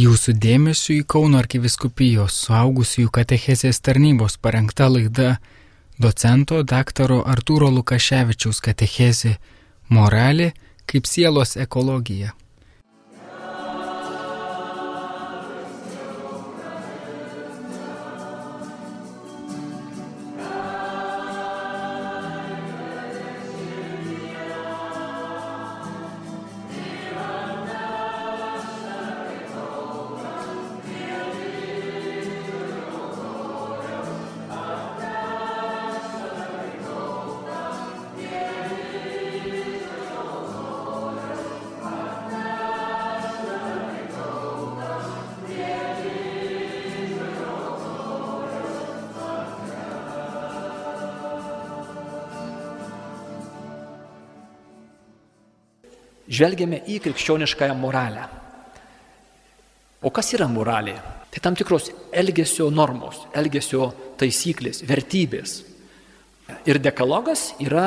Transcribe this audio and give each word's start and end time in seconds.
Jūsų 0.00 0.32
dėmesio 0.40 0.94
į 0.96 1.02
Kauno 1.04 1.36
arkiviskupijos 1.42 2.38
suaugusiųjų 2.46 3.10
katechezės 3.12 3.80
tarnybos 3.84 4.38
parengta 4.40 4.86
laida 4.88 5.34
docento 6.00 6.62
daktaro 6.64 7.18
Artūro 7.28 7.68
Lukaševičiaus 7.74 8.62
katechezė 8.64 9.34
Moralė 9.92 10.54
kaip 10.88 11.04
sielos 11.04 11.58
ekologija. 11.60 12.32
Žvelgiame 56.32 56.82
į 56.88 57.00
krikščioniškąją 57.04 57.74
moralę. 57.78 58.28
O 60.02 60.10
kas 60.10 60.32
yra 60.34 60.48
moralė? 60.50 60.96
Tai 61.32 61.40
tam 61.44 61.56
tikros 61.56 61.90
elgesio 62.12 62.68
normos, 62.74 63.22
elgesio 63.38 63.92
taisyklės, 64.20 64.82
vertybės. 64.88 65.60
Ir 66.68 66.80
dekalogas 66.82 67.52
yra 67.62 67.86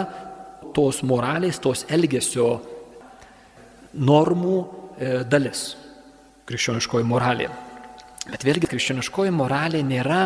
tos 0.74 1.04
moralės, 1.06 1.60
tos 1.62 1.84
elgesio 1.92 2.48
normų 3.96 4.56
e, 4.62 5.12
dalis. 5.30 5.68
Krikščioniškoji 6.50 7.06
moralė. 7.08 7.50
Bet 8.26 8.46
vėlgi 8.48 8.70
krikščioniškoji 8.72 9.34
moralė 9.36 9.84
nėra, 9.86 10.24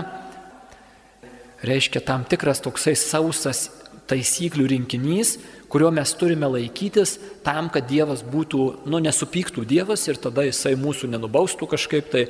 reiškia, 1.68 2.02
tam 2.06 2.24
tikras 2.30 2.62
toksai 2.64 2.96
sausas 2.96 3.68
taisyklių 4.10 4.68
rinkinys, 4.74 5.36
kurio 5.70 5.92
mes 5.94 6.14
turime 6.18 6.50
laikytis 6.50 7.18
tam, 7.46 7.70
kad 7.74 7.88
Dievas 7.90 8.24
būtų, 8.26 8.64
nu, 8.90 9.02
nesupyktų 9.04 9.66
Dievas 9.70 10.08
ir 10.10 10.20
tada 10.22 10.46
jisai 10.48 10.76
mūsų 10.80 11.12
nenubaustų 11.14 11.70
kažkaip 11.76 12.10
tai, 12.14 12.26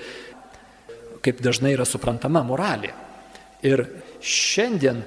kaip 1.23 1.41
dažnai 1.43 1.73
yra 1.77 1.87
suprantama 1.87 2.43
moralė. 2.47 2.91
Ir 3.63 3.85
šiandien 4.23 5.01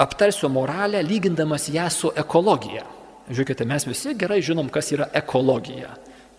aptarsiu 0.00 0.48
moralę, 0.52 1.02
lygindamas 1.04 1.68
ją 1.72 1.88
su 1.92 2.12
ekologija. 2.16 2.86
Žiūrėkite, 3.30 3.66
mes 3.68 3.84
visi 3.86 4.14
gerai 4.18 4.40
žinom, 4.42 4.70
kas 4.72 4.90
yra 4.94 5.10
ekologija. 5.14 5.92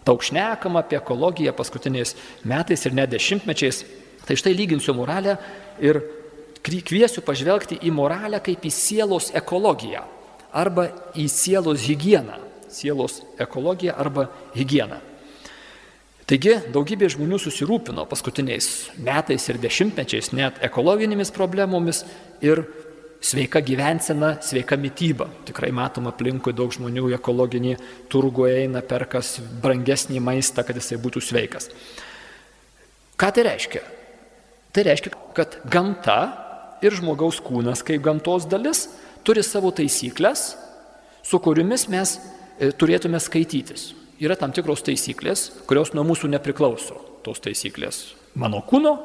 Daug 0.06 0.24
šnekam 0.26 0.80
apie 0.80 0.98
ekologiją 0.98 1.54
paskutiniais 1.56 2.16
metais 2.44 2.86
ir 2.86 2.96
net 2.98 3.12
dešimtmečiais. 3.14 3.84
Tai 4.26 4.38
štai 4.38 4.54
lyginsiu 4.58 4.96
moralę 4.98 5.38
ir 5.82 6.02
kviesiu 6.66 7.24
pažvelgti 7.26 7.80
į 7.82 7.94
moralę 7.96 8.42
kaip 8.44 8.66
į 8.66 8.72
sielos 8.74 9.32
ekologiją 9.38 10.04
arba 10.52 10.90
į 11.16 11.28
sielos 11.32 11.86
higieną. 11.88 12.38
Sielos 12.72 13.22
ekologiją 13.40 13.96
arba 14.00 14.30
higieną. 14.56 15.00
Taigi 16.32 16.54
daugybė 16.72 17.10
žmonių 17.12 17.42
susirūpino 17.44 18.06
paskutiniais 18.08 18.68
metais 19.04 19.44
ir 19.52 19.58
dešimtmečiais 19.60 20.32
net 20.32 20.62
ekologinėmis 20.64 21.34
problemomis 21.36 22.06
ir 22.40 22.64
sveika 23.22 23.60
gyvensena, 23.60 24.38
sveika 24.40 24.78
mytyba. 24.80 25.28
Tikrai 25.50 25.74
matom 25.76 26.08
aplinkui 26.08 26.54
daug 26.56 26.72
žmonių 26.72 27.10
į 27.12 27.18
ekologinį 27.18 27.74
turgų 28.12 28.48
eina, 28.48 28.80
perkas 28.80 29.40
brangesnį 29.62 30.22
maistą, 30.24 30.64
kad 30.64 30.80
jisai 30.80 31.02
būtų 31.04 31.20
sveikas. 31.26 31.68
Ką 33.20 33.30
tai 33.36 33.46
reiškia? 33.52 33.84
Tai 34.72 34.88
reiškia, 34.88 35.12
kad 35.36 35.60
gamta 35.68 36.18
ir 36.82 36.98
žmogaus 36.98 37.40
kūnas 37.44 37.84
kaip 37.86 38.04
gamtos 38.06 38.48
dalis 38.50 38.88
turi 39.26 39.44
savo 39.46 39.72
taisyklės, 39.76 40.56
su 41.24 41.40
kuriomis 41.40 41.88
mes 41.92 42.18
e, 42.18 42.72
turėtume 42.74 43.22
skaitytis. 43.22 43.92
Yra 44.22 44.38
tam 44.38 44.54
tikros 44.54 44.84
taisyklės, 44.86 45.48
kurios 45.70 45.94
nuo 45.98 46.06
mūsų 46.06 46.30
nepriklauso. 46.34 46.98
Tos 47.26 47.42
taisyklės 47.42 48.12
mano 48.38 48.62
kūno 48.66 48.96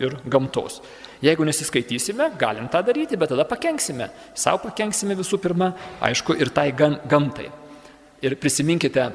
ir 0.00 0.16
gamtos. 0.30 0.80
Jeigu 1.24 1.44
nesiskaitysime, 1.48 2.30
galim 2.38 2.68
tą 2.70 2.82
daryti, 2.86 3.18
bet 3.18 3.32
tada 3.32 3.46
pakenksime. 3.48 4.10
Sau 4.38 4.60
pakenksime 4.62 5.16
visų 5.18 5.40
pirma, 5.42 5.72
aišku, 6.04 6.36
ir 6.38 6.52
tai 6.54 6.70
gan, 6.76 7.00
gamtai. 7.10 7.48
Ir 8.22 8.36
prisiminkite, 8.38 9.08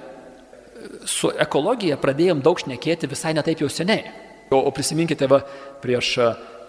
su 1.07 1.31
ekologija 1.39 1.97
pradėjom 2.01 2.43
daug 2.43 2.59
šnekėti 2.59 3.09
visai 3.11 3.33
netaip 3.37 3.63
jau 3.63 3.69
seniai. 3.71 4.11
O, 4.51 4.59
o 4.59 4.71
prisiminkite, 4.75 5.27
va, 5.31 5.39
prieš 5.83 6.17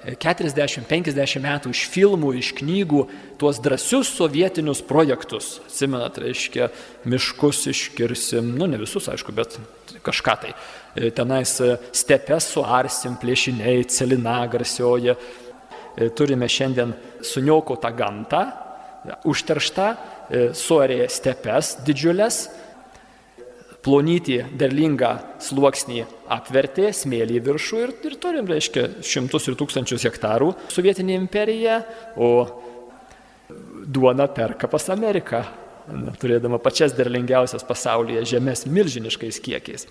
40-50 0.04 1.41
metų 1.41 1.70
iš 1.72 1.84
filmų, 1.88 2.34
iš 2.37 2.50
knygų, 2.59 3.04
tuos 3.41 3.60
drąsius 3.65 4.10
sovietinius 4.12 4.82
projektus. 4.84 5.62
Simenat, 5.72 6.19
reiškia, 6.20 6.69
miškus 7.09 7.62
iškirsim, 7.72 8.50
nu 8.59 8.69
ne 8.69 8.81
visus, 8.81 9.09
aišku, 9.09 9.32
bet 9.32 9.56
kažką 10.04 10.34
tai. 10.43 10.53
E, 10.94 11.09
tenais 11.14 11.56
e, 11.64 11.78
stepes 11.97 12.50
suarsim, 12.53 13.16
plėšiniai, 13.20 13.87
celina 13.88 14.43
garsioji. 14.50 15.14
E, 15.14 16.10
turime 16.12 16.50
šiandien 16.53 16.93
suniokotą 17.25 17.94
gamtą, 17.97 18.44
užterštą, 19.28 19.88
suarė 20.56 21.03
stepes 21.12 21.75
didžiulės 21.84 22.38
plonytį 23.84 24.38
derlingą 24.58 25.12
sluoksnį 25.44 26.04
apvertė, 26.32 26.88
smėlį 26.96 27.40
viršų 27.44 27.82
ir, 27.82 27.92
ir 28.08 28.16
turim, 28.22 28.48
reiškia, 28.48 28.86
šimtus 29.04 29.50
ir 29.50 29.58
tūkstančius 29.60 30.06
hektarų 30.08 30.54
sovietinė 30.72 31.18
imperija, 31.20 31.82
o 32.16 32.30
duona 33.84 34.26
perka 34.32 34.70
pas 34.72 34.88
Ameriką, 34.94 35.44
turėdama 36.20 36.58
pačias 36.64 36.96
derlingiausias 36.96 37.66
pasaulyje 37.68 38.24
žemės 38.34 38.64
milžiniškais 38.70 39.40
kiekiais. 39.44 39.88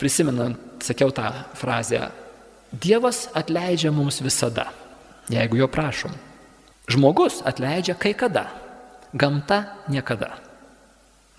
Prisimenant, 0.00 0.58
sakiau 0.82 1.12
tą 1.14 1.30
frazę, 1.58 2.08
Dievas 2.74 3.28
atleidžia 3.38 3.92
mums 3.94 4.18
visada, 4.18 4.64
jeigu 5.30 5.60
jo 5.60 5.68
prašom. 5.70 6.10
Žmogus 6.90 7.38
atleidžia 7.46 7.94
kai 7.94 8.16
kada, 8.18 8.48
gamta 9.14 9.60
niekada. 9.86 10.43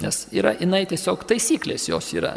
Nes 0.04 0.26
yra 0.36 0.52
jinai 0.60 0.84
tiesiog 0.90 1.24
taisyklės 1.30 1.88
jos 1.88 2.12
yra. 2.18 2.36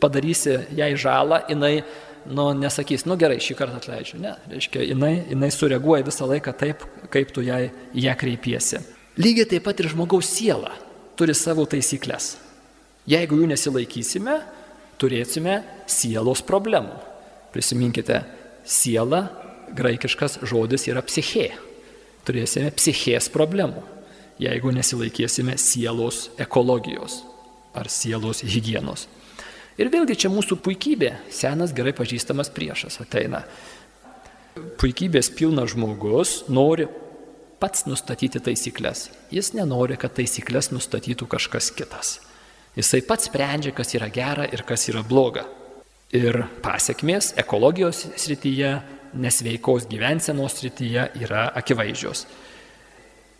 Padarysi 0.00 0.54
jai 0.78 0.92
žalą, 0.96 1.42
jinai 1.50 1.82
nu, 2.30 2.46
nesakys, 2.56 3.04
nu 3.08 3.16
gerai, 3.20 3.40
šį 3.42 3.56
kartą 3.58 3.80
atleidžiu. 3.80 4.20
Ne, 4.22 4.34
reiškia, 4.52 4.84
jinai, 4.86 5.12
jinai 5.32 5.50
sureaguoja 5.52 6.06
visą 6.06 6.28
laiką 6.30 6.54
taip, 6.60 6.84
kaip 7.12 7.32
tu 7.34 7.44
jai, 7.44 7.68
ją 7.92 8.14
kreipiesi. 8.20 8.80
Lygiai 9.20 9.48
taip 9.50 9.66
pat 9.66 9.82
ir 9.82 9.90
žmogaus 9.92 10.30
siela 10.30 10.72
turi 11.18 11.34
savo 11.36 11.66
taisyklės. 11.70 12.34
Jeigu 13.10 13.36
jų 13.42 13.50
nesilaikysime, 13.50 14.38
turėsime 14.98 15.58
sielos 15.90 16.40
problemų. 16.46 16.96
Prisiminkite, 17.54 18.22
siela, 18.64 19.26
graikiškas 19.74 20.40
žodis 20.48 20.88
yra 20.88 21.04
psichė. 21.04 21.50
Turėsime 22.24 22.72
psichės 22.74 23.28
problemų 23.30 23.84
jeigu 24.40 24.72
nesilaikėsime 24.74 25.56
sielos 25.60 26.28
ekologijos 26.40 27.22
ar 27.74 27.90
sielos 27.90 28.42
hygienos. 28.46 29.08
Ir 29.78 29.90
vėlgi 29.90 30.16
čia 30.24 30.30
mūsų 30.30 30.60
puikybė, 30.62 31.10
senas 31.34 31.74
gerai 31.74 31.94
pažįstamas 31.96 32.50
priešas 32.54 33.00
ateina. 33.02 33.42
Puikybės 34.78 35.32
pilnas 35.34 35.72
žmogus 35.72 36.44
nori 36.46 36.86
pats 37.58 37.82
nustatyti 37.88 38.38
taisyklės. 38.44 39.08
Jis 39.34 39.50
nenori, 39.58 39.98
kad 39.98 40.14
taisyklės 40.14 40.70
nustatytų 40.70 41.26
kažkas 41.34 41.72
kitas. 41.74 42.20
Jisai 42.78 43.02
pats 43.06 43.26
sprendžia, 43.30 43.74
kas 43.74 43.94
yra 43.98 44.10
gera 44.14 44.46
ir 44.46 44.62
kas 44.66 44.86
yra 44.90 45.02
bloga. 45.06 45.46
Ir 46.14 46.44
pasiekmės 46.62 47.32
ekologijos 47.42 48.04
srityje, 48.14 48.76
nesveikos 49.18 49.88
gyvensenos 49.90 50.58
srityje 50.60 51.08
yra 51.22 51.48
akivaizdžios 51.58 52.26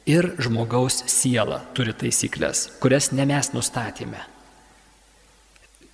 ir 0.07 0.35
žmogaus 0.43 1.03
siela 1.09 1.63
turi 1.77 1.95
taisyklės, 1.97 2.69
kurias 2.81 3.11
ne 3.13 3.27
mes 3.29 3.51
nustatėme. 3.55 4.21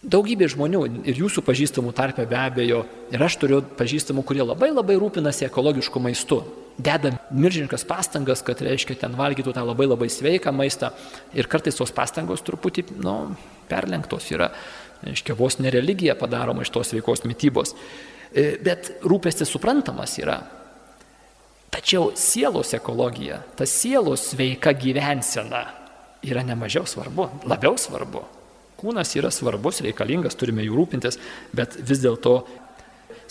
Daugybė 0.01 0.47
žmonių 0.49 0.81
ir 1.11 1.19
jūsų 1.21 1.43
pažįstamų 1.45 1.93
tarpe 1.93 2.25
be 2.25 2.39
abejo, 2.41 2.85
ir 3.13 3.21
aš 3.21 3.37
turiu 3.43 3.59
pažįstamų, 3.61 4.25
kurie 4.25 4.41
labai 4.41 4.71
labai 4.73 4.97
rūpinasi 4.97 5.45
ekologišku 5.51 6.01
maistu. 6.01 6.41
Deda 6.81 7.13
milžiniškas 7.37 7.85
pastangas, 7.85 8.41
kad 8.41 8.63
reiškia 8.65 8.97
ten 9.03 9.17
valgytų 9.19 9.53
tą 9.53 9.65
labai 9.69 9.85
labai 9.91 10.09
sveiką 10.09 10.55
maistą 10.57 10.95
ir 11.37 11.51
kartais 11.53 11.77
tos 11.77 11.93
pastangos 11.93 12.41
truputį, 12.47 12.87
nu, 13.05 13.35
perlenktos 13.69 14.31
yra. 14.33 14.49
Reiškia, 15.05 15.37
vos 15.37 15.59
ne 15.61 15.69
religija 15.73 16.17
padaroma 16.17 16.65
iš 16.65 16.73
tos 16.73 16.95
sveikos 16.95 17.27
mytybos. 17.29 17.75
E, 18.33 18.55
bet 18.65 18.95
rūpestis 19.05 19.53
suprantamas 19.53 20.17
yra. 20.23 20.41
Tačiau 21.71 22.11
sielos 22.19 22.73
ekologija, 22.75 23.41
ta 23.57 23.67
sielos 23.67 24.25
sveika 24.33 24.73
gyvensena 24.75 25.63
yra 26.27 26.43
nemažiau 26.45 26.87
svarbu, 26.89 27.29
labiau 27.49 27.79
svarbu. 27.79 28.25
Kūnas 28.81 29.13
yra 29.19 29.31
svarbus, 29.33 29.83
reikalingas, 29.85 30.37
turime 30.41 30.65
jų 30.65 30.75
rūpintis, 30.79 31.21
bet 31.57 31.77
vis 31.87 32.01
dėlto 32.03 32.41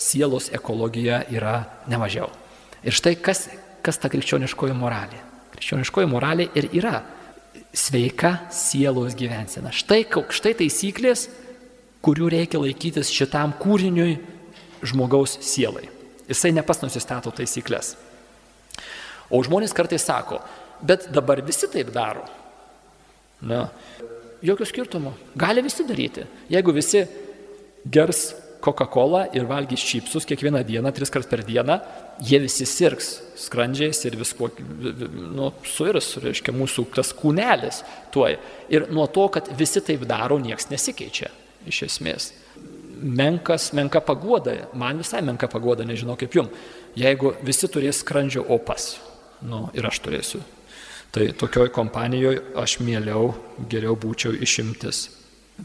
sielos 0.00 0.48
ekologija 0.54 1.24
yra 1.34 1.64
nemažiau. 1.90 2.30
Ir 2.86 2.96
štai 2.96 3.16
kas, 3.20 3.48
kas 3.84 4.00
ta 4.00 4.08
krikščioniškoji 4.12 4.76
moralė. 4.78 5.20
Krikščioniškoji 5.52 6.08
moralė 6.08 6.48
ir 6.56 6.70
yra 6.80 7.00
sveika 7.76 8.38
sielos 8.54 9.16
gyvensena. 9.18 9.74
Štai, 9.74 10.04
štai 10.08 10.54
taisyklės, 10.62 11.28
kurių 12.00 12.30
reikia 12.32 12.62
laikytis 12.62 13.12
šitam 13.12 13.52
kūriniui 13.60 14.16
žmogaus 14.86 15.36
sielai. 15.44 15.90
Jisai 16.30 16.54
nepas 16.56 16.80
nusistato 16.80 17.34
taisyklės. 17.34 17.96
O 19.30 19.40
žmonės 19.46 19.74
kartais 19.76 20.04
sako, 20.04 20.40
bet 20.82 21.08
dabar 21.14 21.42
visi 21.46 21.68
taip 21.70 21.92
daro. 21.94 22.26
Na, 23.40 23.68
jokio 24.42 24.66
skirtumo. 24.68 25.14
Gali 25.38 25.62
visi 25.64 25.86
daryti. 25.86 26.26
Jeigu 26.50 26.74
visi 26.76 27.04
gers 27.84 28.30
Coca-Cola 28.60 29.24
ir 29.32 29.46
valgys 29.48 29.80
čipsus 29.88 30.26
kiekvieną 30.28 30.60
dieną, 30.68 30.92
tris 30.92 31.10
kart 31.12 31.28
per 31.28 31.40
dieną, 31.44 31.78
jie 32.20 32.40
visi 32.42 32.66
sirgs 32.68 33.08
skrandžiais 33.40 34.04
ir 34.04 34.18
visko, 34.20 34.50
nu, 35.32 35.48
suirs, 35.64 36.12
reiškia, 36.20 36.52
mūsų 36.52 36.84
tas 36.94 37.14
kūnelis 37.16 37.80
tuoj. 38.12 38.36
Ir 38.68 38.90
nuo 38.92 39.06
to, 39.08 39.26
kad 39.32 39.48
visi 39.56 39.80
taip 39.84 40.04
daro, 40.08 40.36
niekas 40.42 40.68
nesikeičia, 40.72 41.30
iš 41.72 41.82
esmės. 41.88 42.30
Menkas, 43.00 43.70
menka 43.72 44.02
pagoda, 44.04 44.58
man 44.76 45.00
visai 45.00 45.22
menka 45.24 45.48
pagoda, 45.48 45.86
nežinau 45.88 46.18
kaip 46.20 46.36
jum, 46.36 46.50
jeigu 47.00 47.32
visi 47.46 47.70
turės 47.72 48.02
skrandžio 48.04 48.44
opas, 48.52 48.98
nu, 49.42 49.68
ir 49.74 49.86
aš 49.86 50.02
turėsiu 50.04 50.42
Tai 51.10 51.32
tokioj 51.34 51.72
kompanijoje 51.74 52.38
aš 52.54 52.76
mieliau, 52.86 53.32
geriau 53.70 53.96
būčiau 53.98 54.36
išimtis. 54.38 55.08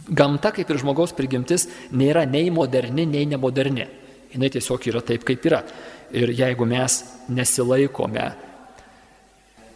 Gamta, 0.09 0.49
kaip 0.51 0.71
ir 0.73 0.79
žmogaus 0.81 1.13
prigimtis, 1.15 1.67
nėra 1.93 2.25
nei 2.25 2.49
moderni, 2.49 3.05
nei 3.05 3.27
nemoderni. 3.29 3.85
Jis 4.33 4.55
tiesiog 4.57 4.87
yra 4.89 5.03
taip, 5.05 5.23
kaip 5.23 5.45
yra. 5.45 5.61
Ir 6.11 6.33
jeigu 6.33 6.65
mes 6.67 6.97
nesilaikome 7.29 8.25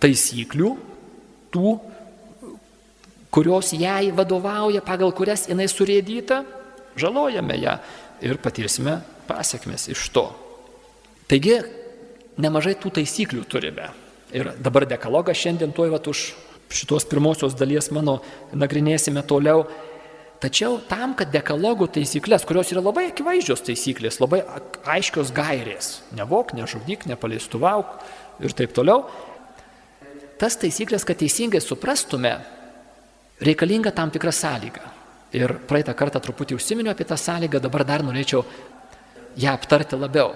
taisyklių, 0.02 0.74
tų, 1.54 1.76
kurios 3.30 3.70
jai 3.78 4.10
vadovauja, 4.16 4.82
pagal 4.82 5.14
kurias 5.16 5.46
jinai 5.48 5.70
surėdyta, 5.70 6.42
žalojame 7.00 7.62
ją 7.62 7.78
ir 8.26 8.42
patirsime 8.42 9.00
pasiekmes 9.30 9.88
iš 9.94 10.10
to. 10.18 10.26
Taigi, 11.30 11.60
nemažai 12.40 12.76
tų 12.80 12.94
taisyklių 13.00 13.44
turime. 13.50 13.90
Ir 14.36 14.52
dabar 14.62 14.86
dekalogą 14.90 15.34
šiandien 15.36 15.74
tuoj 15.76 15.92
vat 15.94 16.08
už 16.10 16.32
šitos 16.70 17.06
pirmosios 17.10 17.56
dalies 17.58 17.90
mano 17.92 18.20
nagrinėsime 18.54 19.24
toliau. 19.28 19.66
Tačiau 20.40 20.78
tam, 20.88 21.18
kad 21.20 21.34
dekalogų 21.34 21.90
taisyklės, 21.98 22.46
kurios 22.48 22.70
yra 22.72 22.84
labai 22.86 23.10
akivaizdžios 23.10 23.66
taisyklės, 23.68 24.22
labai 24.22 24.40
aiškios 24.88 25.34
gairės, 25.36 25.98
nevok, 26.16 26.54
nežudyk, 26.56 27.04
nepalestuvauk 27.12 27.98
ir 28.40 28.56
taip 28.56 28.72
toliau, 28.78 29.04
tas 30.40 30.56
taisyklės, 30.62 31.04
kad 31.04 31.20
teisingai 31.20 31.60
suprastume, 31.60 32.38
reikalinga 33.44 33.92
tam 33.92 34.14
tikra 34.16 34.32
sąlyga. 34.32 34.94
Ir 35.36 35.58
praeitą 35.68 35.92
kartą 35.94 36.22
truputį 36.24 36.56
užsiminiau 36.56 36.96
apie 36.96 37.06
tą 37.10 37.20
sąlygą, 37.20 37.60
dabar 37.60 37.84
dar 37.86 38.06
norėčiau 38.08 38.46
ją 39.36 39.52
aptarti 39.52 40.00
labiau. 40.00 40.32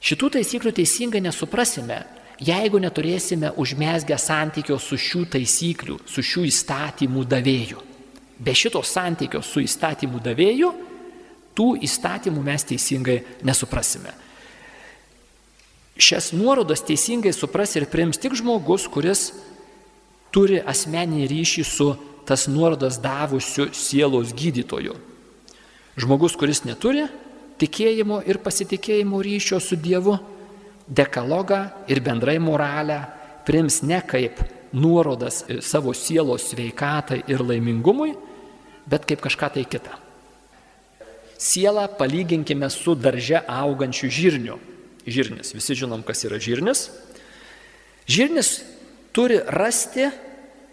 Šitų 0.00 0.30
taisyklių 0.38 0.72
teisingai 0.72 1.20
nesuprasime, 1.20 2.00
jeigu 2.40 2.80
neturėsime 2.80 3.52
užmesgę 3.60 4.16
santykio 4.16 4.78
su 4.80 4.96
šių 4.96 5.26
taisyklių, 5.36 5.98
su 6.08 6.24
šių 6.24 6.46
įstatymų 6.48 7.26
davėjų. 7.28 7.82
Be 8.40 8.54
šito 8.56 8.80
santykio 8.80 9.42
su 9.44 9.60
įstatymų 9.60 10.22
davėju, 10.24 10.72
tų 11.52 11.68
įstatymų 11.84 12.42
mes 12.46 12.64
teisingai 12.64 13.18
nesuprasime. 13.44 14.14
Šias 16.00 16.30
nuorodas 16.32 16.80
teisingai 16.80 17.34
supras 17.36 17.76
ir 17.76 17.84
priims 17.92 18.16
tik 18.16 18.32
žmogus, 18.40 18.86
kuris 18.88 19.34
turi 20.32 20.62
asmeninį 20.64 21.28
ryšį 21.28 21.64
su 21.68 21.90
tas 22.24 22.46
nuorodas 22.48 22.96
davusiu 23.02 23.68
sielos 23.76 24.32
gydytoju. 24.32 24.94
Žmogus, 26.00 26.38
kuris 26.40 26.62
neturi 26.64 27.04
tikėjimo 27.60 28.22
ir 28.28 28.40
pasitikėjimo 28.42 29.20
ryšio 29.22 29.60
su 29.60 29.76
Dievu, 29.76 30.16
dekalogą 30.88 31.60
ir 31.88 32.00
bendrai 32.02 32.38
moralę 32.42 32.98
prims 33.46 33.82
ne 33.86 34.00
kaip 34.06 34.40
nuorodas 34.72 35.44
savo 35.64 35.94
sielos 35.94 36.50
sveikatai 36.50 37.22
ir 37.30 37.42
laimingumui, 37.42 38.14
bet 38.86 39.06
kaip 39.06 39.22
kažką 39.22 39.52
tai 39.54 39.64
kitą. 39.66 39.94
Sielą 41.40 41.86
palyginkime 41.96 42.68
su 42.70 42.94
darže 42.94 43.40
augančiu 43.48 44.10
žirniu. 44.12 44.58
Žirnis, 45.08 45.54
visi 45.56 45.74
žinom, 45.74 46.02
kas 46.04 46.26
yra 46.28 46.36
žirnis. 46.36 46.90
Žirnis 48.04 48.58
turi 49.16 49.38
rasti, 49.48 50.10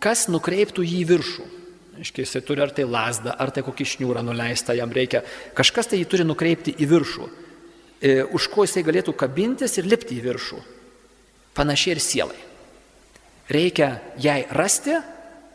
kas 0.04 0.28
nukreiptų 0.28 0.84
jį 0.84 1.06
viršų. 1.08 1.46
Aiškiai, 1.98 2.26
jisai 2.26 2.44
turi 2.46 2.62
ar 2.62 2.72
tai 2.76 2.86
lasdą, 2.86 3.34
ar 3.34 3.50
tai 3.54 3.64
kokį 3.66 3.86
šniūrą 3.94 4.22
nuleistą, 4.26 4.76
jam 4.78 4.92
reikia. 4.94 5.24
Kažkas 5.58 5.90
tai 5.90 6.02
jį 6.02 6.10
turi 6.12 6.26
nukreipti 6.28 6.76
į 6.78 6.88
viršų. 6.92 7.30
E, 7.98 8.12
už 8.24 8.50
ko 8.54 8.68
jisai 8.68 8.84
galėtų 8.86 9.16
kabintis 9.18 9.80
ir 9.80 9.90
lipti 9.90 10.20
į 10.20 10.26
viršų. 10.28 10.60
Panašiai 11.58 11.96
ir 11.96 12.02
sielai. 12.04 12.42
Reikia 13.50 13.96
jai 14.22 14.44
rasti, 14.54 15.00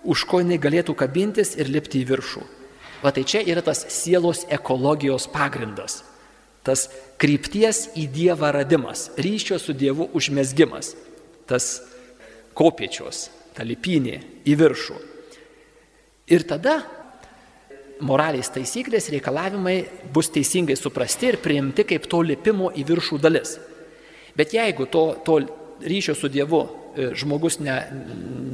už 0.03 0.25
ko 0.27 0.41
jinai 0.43 0.59
galėtų 0.59 0.97
kabintis 0.99 1.55
ir 1.55 1.71
lipti 1.71 2.03
į 2.03 2.09
viršų. 2.11 2.43
Va 3.03 3.13
tai 3.15 3.23
čia 3.27 3.43
yra 3.47 3.63
tas 3.63 3.85
sielos 3.91 4.43
ekologijos 4.51 5.29
pagrindas. 5.31 6.03
Tas 6.63 6.87
krypties 7.19 7.89
į 7.99 8.07
Dievą 8.11 8.53
radimas, 8.55 9.11
ryšio 9.19 9.59
su 9.59 9.75
Dievu 9.75 10.09
užmesgimas, 10.15 10.95
tas 11.51 11.81
kopiečios, 12.55 13.29
ta 13.55 13.67
lipinė 13.67 14.21
į 14.47 14.59
viršų. 14.59 14.99
Ir 16.31 16.45
tada 16.47 16.79
moralės 18.03 18.51
taisyklės, 18.55 19.11
reikalavimai 19.13 19.77
bus 20.15 20.31
teisingai 20.35 20.77
suprasti 20.79 21.33
ir 21.33 21.41
priimti 21.43 21.87
kaip 21.87 22.07
to 22.11 22.23
lipimo 22.27 22.71
į 22.75 22.85
viršų 22.89 23.19
dalis. 23.23 23.57
Bet 24.37 24.55
jeigu 24.55 24.87
to, 24.91 25.05
to 25.27 25.39
ryšio 25.83 26.15
su 26.17 26.31
Dievu 26.33 26.63
e, 26.63 27.11
žmogus 27.19 27.59
ne, 27.61 27.75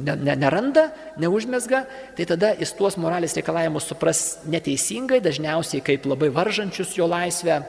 ne, 0.05 0.15
ne, 0.15 0.35
neranda, 0.35 0.89
neužmesga, 1.21 1.85
tai 2.17 2.27
tada 2.29 2.51
jis 2.59 2.73
tuos 2.77 2.97
moralės 2.99 3.37
reikalavimus 3.37 3.87
supras 3.89 4.23
neteisingai, 4.49 5.21
dažniausiai 5.23 5.83
kaip 5.85 6.07
labai 6.09 6.31
varžančius 6.35 6.97
jo 6.97 7.07
laisvę 7.09 7.61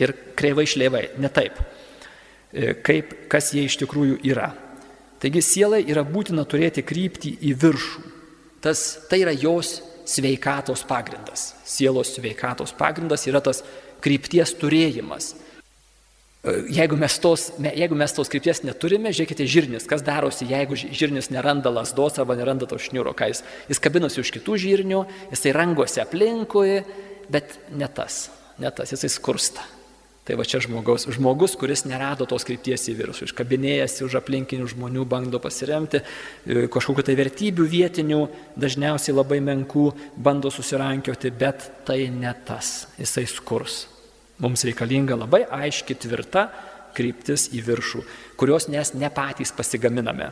ir 0.00 0.14
kreivai 0.38 0.68
šleivai, 0.68 1.06
ne 1.20 1.32
taip, 1.32 1.58
e, 2.52 2.72
kaip 2.84 3.16
kas 3.32 3.52
jie 3.56 3.66
iš 3.66 3.80
tikrųjų 3.82 4.20
yra. 4.32 4.52
Taigi 5.22 5.42
sielai 5.44 5.84
yra 5.86 6.02
būtina 6.06 6.44
turėti 6.48 6.82
kryptį 6.86 7.36
į 7.48 7.56
viršų. 7.62 8.11
Tas, 8.62 9.02
tai 9.10 9.22
yra 9.24 9.34
jos 9.34 9.80
sveikatos 10.06 10.84
pagrindas. 10.86 11.54
Sielos 11.66 12.14
sveikatos 12.14 12.72
pagrindas 12.74 13.26
yra 13.26 13.42
tas 13.42 13.62
krypties 14.02 14.54
turėjimas. 14.58 15.32
E, 16.42 16.54
jeigu 16.74 16.98
mes, 16.98 17.16
tos, 17.22 17.50
jeigu 17.58 17.98
mes 17.98 18.14
tos 18.14 18.30
krypties 18.30 18.62
neturime, 18.66 19.10
žiūrėkite 19.14 19.46
žirnis, 19.50 19.86
kas 19.90 20.02
darosi, 20.06 20.48
jeigu 20.50 20.78
žirnis 20.78 21.30
neranda 21.34 21.70
lasdos 21.74 22.18
arba 22.22 22.38
neranda 22.38 22.66
to 22.70 22.78
šniūro, 22.82 23.14
ką 23.18 23.30
jis, 23.30 23.44
jis 23.70 23.82
kabinosi 23.82 24.22
už 24.22 24.32
kitų 24.38 24.58
žirnių, 24.64 25.04
jisai 25.34 25.54
rangosi 25.58 26.02
aplinkui, 26.02 26.82
bet 27.30 27.58
ne 27.74 27.90
tas, 27.90 28.28
ne 28.62 28.70
tas, 28.74 28.94
jisai 28.94 29.10
skursta. 29.10 29.66
Tai 30.22 30.36
va 30.38 30.44
čia 30.46 30.60
žmogaus, 30.62 31.08
žmogus, 31.10 31.56
kuris 31.58 31.82
nerado 31.82 32.28
tos 32.30 32.44
krypties 32.46 32.84
į 32.92 32.94
viršų, 33.00 33.26
iškabinėjasi 33.26 34.04
už 34.06 34.20
aplinkinių 34.20 34.68
žmonių, 34.70 35.02
bando 35.10 35.40
pasiremti, 35.42 35.98
e, 35.98 36.68
kažkokiu 36.70 37.02
tai 37.08 37.16
vertybių 37.18 37.66
vietinių, 37.66 38.20
dažniausiai 38.54 39.16
labai 39.16 39.40
menkų, 39.42 39.88
bando 40.14 40.52
susirankioti, 40.54 41.32
bet 41.34 41.66
tai 41.88 42.06
ne 42.14 42.30
tas, 42.46 42.86
jisai 43.02 43.26
skurs. 43.26 43.88
Mums 44.38 44.62
reikalinga 44.68 45.18
labai 45.18 45.42
aiški, 45.42 45.98
tvirta 46.06 46.46
kryptis 46.94 47.48
į 47.50 47.64
viršų, 47.66 48.04
kurios 48.38 48.68
mes 48.70 48.94
ne 48.94 49.10
patys 49.10 49.50
pasigaminame. 49.50 50.30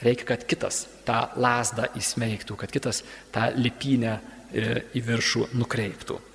Reikia, 0.00 0.30
kad 0.32 0.48
kitas 0.48 0.86
tą 1.04 1.26
lasdą 1.36 1.90
įsmeigtų, 2.00 2.56
kad 2.56 2.72
kitas 2.72 3.04
tą 3.34 3.50
lipinę 3.52 4.16
e, 4.16 4.80
į 4.96 5.04
viršų 5.12 5.50
nukreiptų. 5.60 6.29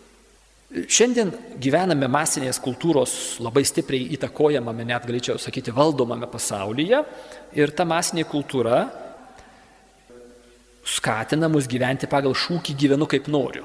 Šiandien 0.75 1.29
gyvename 1.61 2.07
masinės 2.11 2.57
kultūros 2.59 3.37
labai 3.39 3.63
stipriai 3.63 4.09
įtakojamame, 4.17 4.83
net 4.83 5.05
galėčiau 5.07 5.39
sakyti, 5.39 5.71
valdomame 5.71 6.27
pasaulyje 6.27 6.99
ir 7.55 7.71
ta 7.71 7.85
masinė 7.87 8.25
kultūra 8.27 8.81
skatina 10.85 11.47
mus 11.51 11.69
gyventi 11.71 12.09
pagal 12.11 12.35
šūkį 12.35 12.75
gyvenu 12.75 13.07
kaip 13.07 13.31
noriu. 13.31 13.63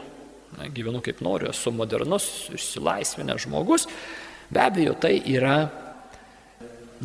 Na, 0.55 0.69
gyvenu 0.71 1.03
kaip 1.03 1.21
noriu, 1.23 1.51
esu 1.51 1.73
modernus, 1.75 2.25
išsilaisvinęs 2.55 3.45
žmogus. 3.45 3.87
Be 4.51 4.63
abejo, 4.63 4.95
tai 4.99 5.17
yra 5.31 5.59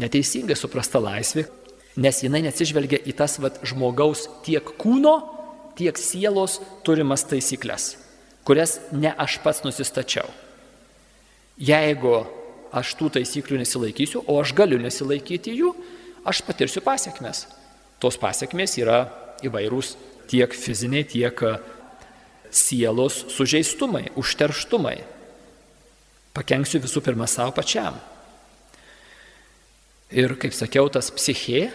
neteisingai 0.02 0.58
suprasta 0.58 1.02
laisvė, 1.02 1.46
nes 2.02 2.22
jinai 2.24 2.44
neatsižvelgia 2.46 3.02
į 3.10 3.14
tas 3.18 3.38
vat, 3.42 3.62
žmogaus 3.66 4.26
tiek 4.46 4.66
kūno, 4.82 5.18
tiek 5.78 5.98
sielos 6.00 6.60
turimas 6.88 7.26
taisyklės, 7.28 7.96
kurias 8.46 8.80
ne 8.94 9.12
aš 9.18 9.40
pats 9.44 9.64
nusistačiau. 9.66 10.30
Jeigu 11.58 12.24
aš 12.76 12.96
tų 13.00 13.12
taisyklių 13.18 13.62
nesilaikysiu, 13.62 14.24
o 14.28 14.40
aš 14.42 14.54
galiu 14.56 14.80
nesilaikyti 14.82 15.56
jų, 15.56 15.72
aš 16.28 16.44
patirsiu 16.46 16.84
pasiekmes. 16.84 17.46
Tos 18.02 18.20
pasiekmes 18.20 18.76
yra 18.82 19.06
įvairūs 19.46 19.96
tiek 20.30 20.52
fiziniai, 20.52 21.06
tiek 21.08 21.40
sielos 22.52 23.24
sužeistumai, 23.32 24.10
užterštumai. 24.20 24.98
Pakenksiu 26.36 26.82
visų 26.84 27.02
pirma 27.04 27.28
savo 27.32 27.54
pačiam. 27.56 27.96
Ir 30.12 30.36
kaip 30.40 30.54
sakiau, 30.54 30.90
tas 30.92 31.10
psichė, 31.12 31.70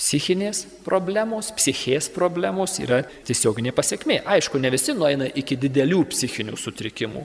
psichinės 0.00 0.64
problemos, 0.84 1.50
psichės 1.56 2.08
problemos 2.12 2.78
yra 2.80 3.02
tiesioginė 3.28 3.74
pasiekmė. 3.76 4.22
Aišku, 4.36 4.60
ne 4.62 4.72
visi 4.72 4.94
nueina 4.96 5.28
iki 5.28 5.58
didelių 5.60 6.06
psichinių 6.14 6.56
sutrikimų. 6.58 7.24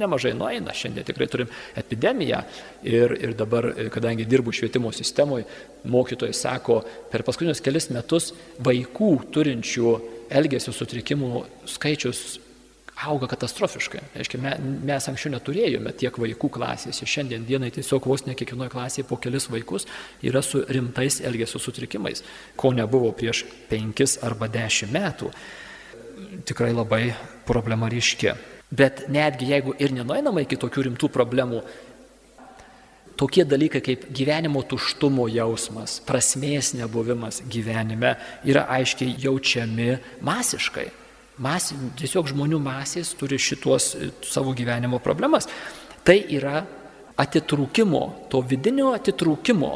Nemažai 0.00 0.32
nueina, 0.32 0.72
šiandien 0.72 1.04
tikrai 1.04 1.28
turim 1.28 1.50
epidemiją 1.76 2.40
ir, 2.88 3.12
ir 3.20 3.34
dabar, 3.36 3.68
kadangi 3.92 4.24
dirbu 4.24 4.54
švietimo 4.56 4.92
sistemoje, 4.96 5.44
mokytojai 5.92 6.36
sako, 6.36 6.80
per 7.12 7.26
paskutinius 7.26 7.60
kelias 7.64 7.90
metus 7.92 8.32
vaikų 8.64 9.10
turinčių 9.34 9.92
elgesio 10.32 10.72
sutrikimų 10.72 11.44
skaičius 11.68 12.24
auga 13.02 13.26
katastrofiškai. 13.30 14.02
Aiškiai, 14.18 14.58
mes 14.86 15.08
anksčiau 15.10 15.32
neturėjome 15.34 15.92
tiek 15.98 16.14
vaikų 16.20 16.50
klasėse. 16.54 17.06
Šiandien 17.08 17.46
dienai 17.48 17.72
tiesiog 17.74 18.06
vos 18.08 18.24
ne 18.28 18.36
kiekvienoje 18.38 18.72
klasėje 18.74 19.06
po 19.08 19.18
kelis 19.20 19.48
vaikus 19.50 19.88
yra 20.22 20.42
su 20.44 20.62
rimtais 20.68 21.20
elgesio 21.26 21.60
sutrikimais, 21.62 22.22
ko 22.56 22.72
nebuvo 22.76 23.10
prieš 23.16 23.44
penkis 23.70 24.18
arba 24.22 24.48
dešimt 24.48 24.94
metų. 24.94 25.32
Tikrai 26.46 26.72
labai 26.74 27.04
problema 27.48 27.90
ryški. 27.90 28.34
Bet 28.74 29.06
netgi 29.12 29.50
jeigu 29.50 29.74
ir 29.78 29.92
nenueinama 29.94 30.46
iki 30.46 30.58
tokių 30.58 30.88
rimtų 30.88 31.10
problemų, 31.14 31.60
tokie 33.18 33.44
dalykai 33.46 33.82
kaip 33.84 34.08
gyvenimo 34.14 34.62
tuštumo 34.66 35.26
jausmas, 35.30 36.00
prasmės 36.06 36.72
nebuvimas 36.78 37.42
gyvenime 37.50 38.16
yra 38.46 38.66
aiškiai 38.78 39.14
jaučiami 39.26 39.96
masiškai. 40.26 41.03
Mas, 41.42 41.72
tiesiog 41.98 42.28
žmonių 42.30 42.60
masės 42.62 43.10
turi 43.18 43.40
šitos 43.42 43.94
e, 43.98 44.10
savo 44.22 44.52
gyvenimo 44.54 45.00
problemas. 45.02 45.48
Tai 46.06 46.14
yra 46.30 46.60
atitrūkimo, 47.18 48.02
to 48.30 48.42
vidinio 48.46 48.92
atitrūkimo 48.94 49.72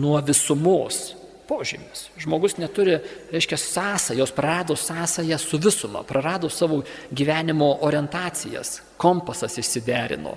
nuo 0.00 0.20
visumos 0.24 1.12
požymis. 1.48 2.06
Žmogus 2.20 2.56
neturi, 2.60 2.98
reiškia, 3.32 3.58
sąsajos, 3.60 4.32
prarado 4.36 4.76
sąsają 4.76 5.38
su 5.38 5.58
visuma, 5.58 6.02
prarado 6.08 6.48
savo 6.48 6.82
gyvenimo 7.12 7.78
orientacijas, 7.84 8.80
kompasas 8.96 9.58
išsiderino. 9.58 10.36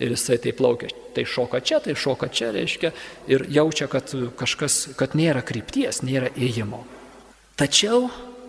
Ir 0.00 0.14
jisai 0.14 0.38
taip 0.40 0.56
plaukia, 0.56 0.88
tai 1.12 1.26
šoka 1.28 1.60
čia, 1.60 1.76
tai 1.84 1.92
šoka 1.92 2.30
čia, 2.32 2.54
reiškia, 2.56 2.92
ir 3.28 3.44
jaučia, 3.52 3.84
kad 3.92 4.08
kažkas, 4.40 4.94
kad 4.96 5.12
nėra 5.12 5.42
krypties, 5.44 6.00
nėra 6.00 6.32
įėjimo. 6.32 6.80
Tačiau 7.60 8.06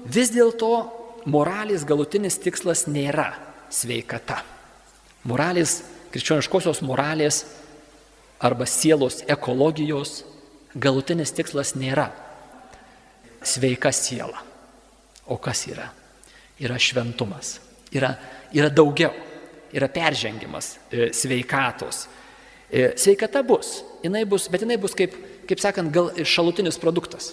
vis 0.08 0.31
dėlto 0.31 1.00
moralės 1.25 1.86
galutinis 1.88 2.38
tikslas 2.42 2.86
nėra 2.90 3.32
sveikata. 3.72 4.42
Moralės, 5.28 5.82
krikščioniškosios 6.12 6.82
moralės 6.86 7.44
arba 8.42 8.66
sielos 8.66 9.22
ekologijos 9.30 10.24
galutinis 10.75 11.34
tikslas 11.36 11.75
nėra 11.78 12.10
sveika 13.44 13.92
siela. 13.94 14.42
O 15.28 15.38
kas 15.38 15.66
yra? 15.70 15.88
Yra 16.62 16.78
šventumas. 16.82 17.60
Yra, 17.94 18.16
yra 18.54 18.70
daugiau. 18.74 19.13
Yra 19.72 19.88
peržengimas 19.88 20.74
e, 20.92 21.12
sveikatos. 21.16 22.06
E, 22.72 22.92
sveikata 23.00 23.44
bus, 23.44 23.82
jinai 24.04 24.25
bus, 24.28 24.50
bet 24.51 24.66
jinai 24.66 24.75
bus 24.82 24.96
kaip, 24.98 25.13
kaip 25.48 25.62
sakant, 25.63 25.92
gal 25.94 26.12
šalutinis 26.28 26.80
produktas. 26.82 27.32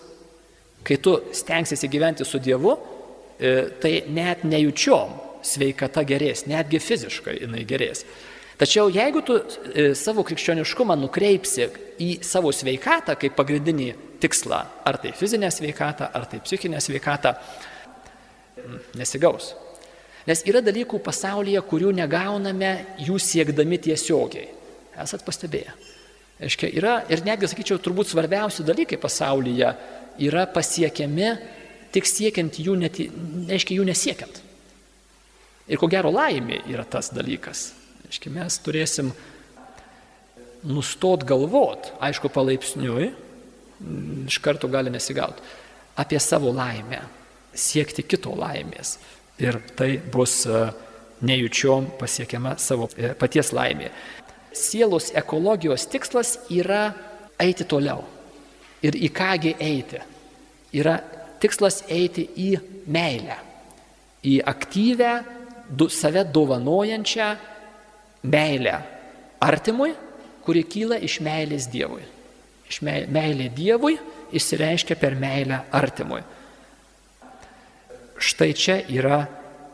Kai 0.87 1.01
tu 1.03 1.17
stengsiesi 1.35 1.91
gyventi 1.91 2.27
su 2.27 2.39
Dievu, 2.39 2.77
tai 3.39 3.93
net 4.11 4.45
nejučiom 4.49 5.15
sveikata 5.47 6.03
gerės, 6.07 6.47
netgi 6.51 6.81
fiziškai 6.83 7.37
jinai 7.43 7.63
gerės. 7.69 8.03
Tačiau 8.59 8.91
jeigu 8.91 9.23
tu 9.23 9.37
e, 9.39 9.93
savo 9.95 10.25
krikščioniškumą 10.27 10.97
nukreipsi 10.99 11.69
į 12.03 12.11
savo 12.27 12.51
sveikatą 12.51 13.15
kaip 13.21 13.37
pagrindinį 13.39 13.93
tikslą, 14.19 14.59
ar 14.83 14.99
tai 14.99 15.13
fizinę 15.15 15.51
sveikatą, 15.55 16.11
ar 16.11 16.27
tai 16.27 16.41
psichinę 16.43 16.81
sveikatą, 16.83 17.37
nesigaus. 18.99 19.53
Nes 20.29 20.43
yra 20.49 20.61
dalykų 20.65 20.99
pasaulyje, 21.05 21.61
kurių 21.71 21.93
negauname 21.97 22.73
jų 23.07 23.17
siekdami 23.23 23.79
tiesiogiai. 23.87 24.51
Esat 24.99 25.23
pastebėję. 25.25 25.73
Aiškia, 26.43 26.69
yra 26.79 26.97
ir 27.11 27.23
netgi, 27.27 27.49
sakyčiau, 27.51 27.79
turbūt 27.83 28.11
svarbiausi 28.11 28.67
dalykai 28.67 28.99
pasaulyje 29.01 29.71
yra 30.27 30.45
pasiekiami 30.51 31.31
tik 31.95 32.09
siekiant 32.09 32.59
jų, 32.61 32.77
net, 32.81 33.01
reiškia, 33.49 33.79
jų 33.79 33.87
nesiekiant. 33.89 34.43
Ir 35.69 35.81
ko 35.81 35.89
gero 35.91 36.13
laimė 36.13 36.63
yra 36.71 36.85
tas 36.89 37.11
dalykas. 37.13 37.73
Reiškia, 38.07 38.33
mes 38.33 38.57
turėsim 38.65 39.13
nustot 40.69 41.25
galvot, 41.29 41.93
aišku, 42.03 42.31
palaipsniui, 42.33 43.11
iš 44.27 44.39
karto 44.43 44.71
gali 44.71 44.91
nesigauti, 44.91 45.45
apie 45.99 46.19
savo 46.23 46.51
laimę, 46.55 47.03
siekti 47.55 48.05
kito 48.07 48.33
laimės. 48.39 48.97
Ir 49.39 49.61
tai 49.79 49.99
bus 50.13 50.41
e, 50.51 50.65
nejučiom 51.23 51.93
pasiekiama 52.01 52.57
savo 52.59 52.89
e, 52.97 53.13
paties 53.19 53.53
laimė. 53.55 53.93
Sielos 54.57 55.13
ekologijos 55.15 55.87
tikslas 55.91 56.35
yra 56.51 56.89
eiti 57.39 57.67
toliau. 57.69 58.03
Ir 58.83 58.97
į 58.99 59.13
kągi 59.15 59.55
eiti? 59.63 60.01
Yra 60.75 60.97
tikslas 61.43 61.83
eiti 61.93 62.27
į 62.37 62.51
meilę, 62.91 63.39
į 64.27 64.39
aktyvę, 64.49 65.13
du, 65.69 65.89
save 65.93 66.25
dovanojančią 66.33 67.29
meilę 68.29 68.77
artimui, 69.45 69.93
kuri 70.45 70.65
kyla 70.65 70.99
iš 71.05 71.19
meilės 71.25 71.69
Dievui. 71.71 72.05
Iš 72.69 72.81
meilė 72.85 73.49
Dievui 73.55 73.97
įsireiškia 74.37 74.97
per 75.01 75.17
meilę 75.19 75.63
artimui. 75.77 76.23
Štai 78.19 78.51
čia 78.57 78.81
yra, 78.91 79.23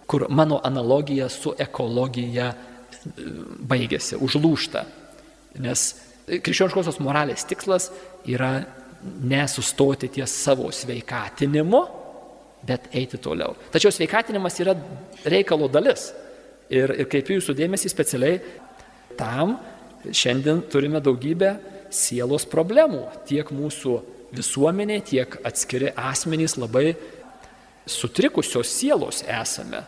kur 0.06 0.26
mano 0.28 0.60
analogija 0.64 1.30
su 1.32 1.54
ekologija 1.58 2.50
e, 2.52 2.56
baigėsi, 3.64 4.18
užlūšta. 4.20 4.84
Nes 5.64 5.86
krikščioniškosios 6.28 7.00
moralės 7.04 7.46
tikslas 7.48 7.88
yra 8.28 8.64
nesustoti 9.04 10.08
ties 10.08 10.32
savo 10.44 10.70
sveikatinimu, 10.72 11.82
bet 12.64 12.88
eiti 12.96 13.20
toliau. 13.20 13.56
Tačiau 13.72 13.92
sveikatinimas 13.92 14.56
yra 14.64 14.74
reikalo 15.28 15.68
dalis. 15.68 16.10
Ir, 16.72 16.94
ir 16.96 17.08
kaip 17.12 17.28
jūsų 17.28 17.54
dėmesį 17.58 17.90
specialiai 17.92 18.40
tam 19.18 19.58
šiandien 20.08 20.62
turime 20.72 21.00
daugybę 21.04 21.54
sielos 21.94 22.46
problemų. 22.48 23.04
Tiek 23.28 23.50
mūsų 23.54 23.98
visuomenė, 24.34 24.98
tiek 25.06 25.36
atskiri 25.46 25.92
asmenys 25.94 26.56
labai 26.58 26.94
sutrikusios 27.86 28.72
sielos 28.72 29.22
esame. 29.28 29.84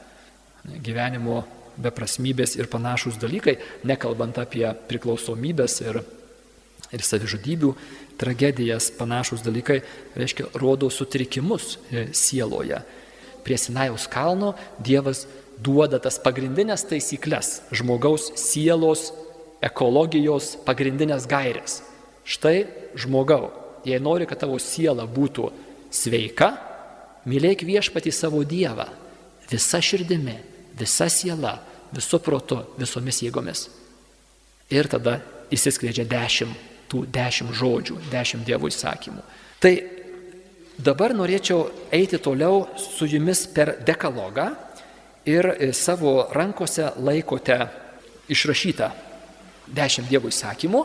Gyvenimo 0.67 1.43
beprasmybės 1.81 2.57
ir 2.57 2.69
panašus 2.73 3.19
dalykai, 3.21 3.57
nekalbant 3.89 4.39
apie 4.41 4.67
priklausomybės 4.89 5.81
ir, 5.85 6.01
ir 6.93 7.05
savižudybių 7.05 7.73
tragedijas, 8.17 8.91
panašus 8.99 9.43
dalykai, 9.45 9.81
reiškia, 10.17 10.51
rodo 10.55 10.91
sutrikimus 10.91 11.77
e, 11.91 12.07
sieloje. 12.13 12.81
Prie 13.45 13.59
Sinajaus 13.59 14.09
kalno 14.11 14.55
Dievas 14.83 15.27
duoda 15.63 16.01
tas 16.03 16.19
pagrindinės 16.23 16.87
taisyklės 16.89 17.61
žmogaus 17.75 18.33
sielos 18.41 19.13
ekologijos 19.65 20.57
pagrindinės 20.67 21.29
gairės. 21.31 21.81
Štai 22.27 22.67
žmogau, 22.99 23.53
jei 23.87 24.01
nori, 24.03 24.27
kad 24.27 24.43
tavo 24.43 24.59
siela 24.63 25.07
būtų 25.07 25.51
sveika, 25.95 26.57
mylėk 27.29 27.63
viešpatį 27.67 28.13
savo 28.13 28.43
Dievą 28.45 28.89
visa 29.51 29.81
širdimi, 29.81 30.37
visa 30.77 31.09
siela, 31.13 31.61
visu 31.95 32.19
protu, 32.21 32.65
visomis 32.81 33.23
jėgomis. 33.23 33.69
Ir 34.75 34.91
tada 34.91 35.21
įsiskleidžia 35.55 36.05
dešimt 36.11 36.76
tų 36.91 37.05
dešimt 37.13 37.55
žodžių, 37.57 37.99
dešimt 38.13 38.47
Dievo 38.47 38.71
įsakymų. 38.71 39.23
Tai 39.61 39.73
dabar 40.79 41.15
norėčiau 41.17 41.67
eiti 41.95 42.21
toliau 42.23 42.67
su 42.79 43.09
jumis 43.09 43.47
per 43.53 43.77
dekalogą 43.87 44.51
ir 45.27 45.51
e, 45.57 45.73
savo 45.73 46.29
rankose 46.35 46.93
laikote 47.03 47.59
išrašytą 48.33 48.91
dešimt 49.67 50.09
Dievo 50.11 50.31
įsakymų, 50.31 50.85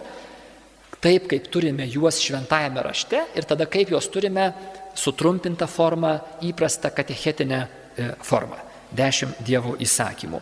taip 1.02 1.28
kaip 1.30 1.50
turime 1.54 1.86
juos 1.90 2.20
šventajame 2.22 2.84
rašte 2.86 3.24
ir 3.38 3.48
tada 3.50 3.68
kaip 3.70 3.94
juos 3.94 4.10
turime 4.14 4.52
sutrumpintą 4.98 5.68
formą, 5.72 6.18
įprastą 6.46 6.92
katechetinę 6.94 7.62
e, 7.62 8.12
formą. 8.26 8.60
Dešimt 8.92 9.40
Dievo 9.48 9.78
įsakymų. 9.80 10.42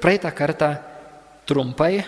Praeitą 0.00 0.30
kartą 0.32 0.70
trumpai 1.44 2.00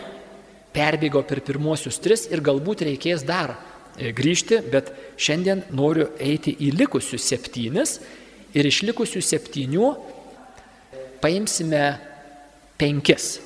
perbėgo 0.73 1.23
per 1.29 1.43
pirmuosius 1.45 2.01
tris 2.03 2.27
ir 2.31 2.43
galbūt 2.45 2.85
reikės 2.89 3.25
dar 3.29 3.55
e, 3.55 4.13
grįžti, 4.17 4.63
bet 4.73 4.93
šiandien 5.21 5.65
noriu 5.77 6.09
eiti 6.21 6.55
į 6.65 6.73
likusius 6.79 7.29
septynis 7.29 7.99
ir 8.57 8.69
iš 8.69 8.83
likusių 8.89 9.23
septynių 9.25 9.89
paimsime 11.23 11.87
penkis. 12.81 13.39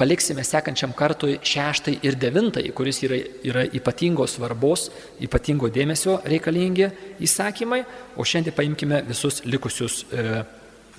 Paliksime 0.00 0.40
sekančiam 0.48 0.94
kartui 0.96 1.34
šeštai 1.44 1.98
ir 2.08 2.14
devintai, 2.16 2.62
kuris 2.72 3.02
yra, 3.04 3.18
yra 3.44 3.66
ypatingos 3.76 4.38
svarbos, 4.38 4.86
ypatingo 5.20 5.68
dėmesio 5.68 6.14
reikalingi 6.24 6.88
įsakymai, 7.20 7.82
o 8.16 8.24
šiandien 8.24 8.56
paimkime 8.56 9.02
visus 9.10 9.42
likusius 9.44 10.06
e, 10.08 10.40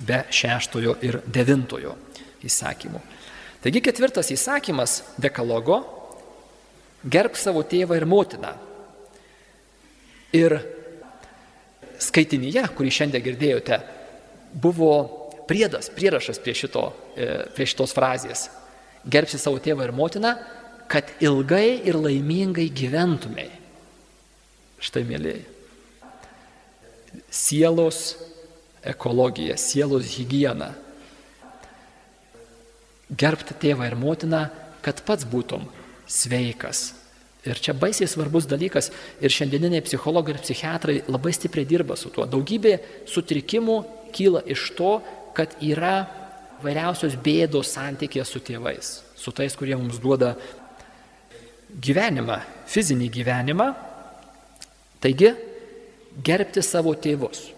be 0.06 0.20
šeštojo 0.30 0.94
ir 1.02 1.18
devintojo 1.26 1.96
įsakymų. 2.46 3.02
Taigi 3.62 3.78
ketvirtas 3.84 4.32
įsakymas 4.34 5.02
dekalogo- 5.22 5.82
gerb 7.14 7.36
savo 7.38 7.62
tėvą 7.62 7.96
ir 7.96 8.06
motiną. 8.06 8.56
Ir 10.34 10.56
skaitinyje, 12.02 12.64
kurį 12.74 12.90
šiandien 12.90 13.22
girdėjote, 13.22 13.78
buvo 14.54 14.92
priedas, 15.46 15.90
prierašas 15.94 16.40
prie, 16.42 16.54
šito, 16.54 16.92
e, 17.16 17.46
prie 17.54 17.66
šitos 17.66 17.94
frazės. 17.94 18.48
Gerbsi 19.08 19.38
savo 19.38 19.58
tėvą 19.58 19.86
ir 19.86 19.92
motiną, 19.92 20.38
kad 20.88 21.08
ilgai 21.20 21.82
ir 21.86 21.94
laimingai 21.94 22.68
gyventumai. 22.70 23.48
Štai, 24.82 25.04
mėlyjei. 25.06 25.44
Sielos 27.30 28.16
ekologija, 28.82 29.56
sielos 29.56 30.16
hygiena. 30.16 30.74
Gerbti 33.18 33.56
tėvą 33.60 33.90
ir 33.90 33.96
motiną, 33.98 34.46
kad 34.82 35.02
pats 35.06 35.26
būtum 35.28 35.66
sveikas. 36.08 36.92
Ir 37.42 37.58
čia 37.58 37.74
baisiai 37.74 38.06
svarbus 38.06 38.46
dalykas 38.46 38.92
ir 39.20 39.32
šiandieniniai 39.34 39.82
psichologai 39.82 40.36
ir 40.36 40.42
psichiatrai 40.44 41.00
labai 41.10 41.32
stipriai 41.34 41.66
dirba 41.66 41.96
su 41.98 42.12
tuo. 42.14 42.26
Daugybė 42.30 42.76
sutrikimų 43.10 43.78
kyla 44.14 44.44
iš 44.54 44.68
to, 44.78 44.92
kad 45.34 45.56
yra 45.64 46.04
vairiausios 46.62 47.16
bėdos 47.18 47.72
santykė 47.74 48.22
su 48.28 48.38
tėvais, 48.44 48.92
su 49.18 49.32
tais, 49.34 49.56
kurie 49.58 49.74
mums 49.74 49.98
duoda 50.02 50.36
gyvenimą, 51.82 52.38
fizinį 52.70 53.08
gyvenimą. 53.10 53.68
Taigi, 55.02 55.32
gerbti 56.22 56.62
savo 56.62 56.94
tėvus, 56.94 57.48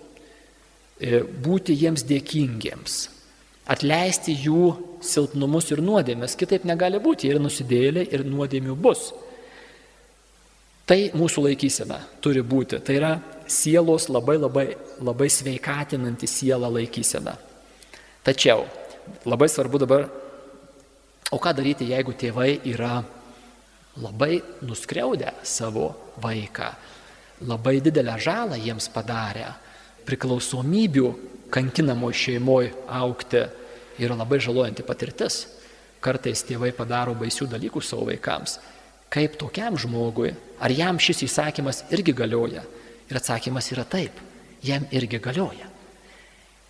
e, 0.97 1.21
būti 1.21 1.77
jiems 1.77 2.07
dėkingiems, 2.09 2.97
atleisti 3.69 4.33
jų 4.47 4.71
silpnumus 5.05 5.71
ir 5.73 5.83
nuodėmės, 5.85 6.37
kitaip 6.39 6.65
negali 6.69 7.01
būti, 7.03 7.29
ir 7.31 7.41
nusidėlė, 7.43 8.07
ir 8.15 8.25
nuodėmių 8.27 8.77
bus. 8.77 9.11
Tai 10.85 10.99
mūsų 11.17 11.47
laikysena 11.47 12.01
turi 12.21 12.43
būti, 12.45 12.81
tai 12.85 12.99
yra 12.99 13.13
sielos 13.49 14.11
labai 14.13 14.37
labai, 14.37 14.67
labai 15.01 15.31
sveikatinanti 15.33 16.29
sielą 16.29 16.69
laikysena. 16.75 17.39
Tačiau 18.25 18.67
labai 19.25 19.49
svarbu 19.49 19.81
dabar, 19.81 20.09
o 21.33 21.41
ką 21.41 21.55
daryti, 21.57 21.89
jeigu 21.89 22.13
tėvai 22.17 22.59
yra 22.69 22.99
labai 24.01 24.43
nuskriaudę 24.65 25.33
savo 25.47 25.89
vaiką, 26.21 26.69
labai 27.49 27.79
didelę 27.85 28.19
žalą 28.21 28.59
jiems 28.61 28.91
padarę, 28.93 29.55
priklausomybių 30.05 31.09
kankinamo 31.55 32.11
šeimoje 32.13 32.75
aukti 32.93 33.45
yra 33.99 34.17
labai 34.19 34.41
žalojanti 34.43 34.87
patirtis. 34.87 35.45
Kartais 36.05 36.45
tėvai 36.45 36.73
padaro 36.77 37.15
baisių 37.17 37.49
dalykų 37.55 37.81
savo 37.83 38.09
vaikams. 38.11 38.59
Kaip 39.15 39.39
tokiam 39.41 39.77
žmogui, 39.79 40.33
ar 40.61 40.73
jam 40.75 40.99
šis 41.01 41.23
įsakymas 41.29 41.85
irgi 41.95 42.13
galioja? 42.17 42.65
Ir 43.09 43.21
atsakymas 43.21 43.71
yra 43.73 43.85
taip, 43.89 44.17
jam 44.65 44.87
irgi 44.93 45.21
galioja. 45.23 45.69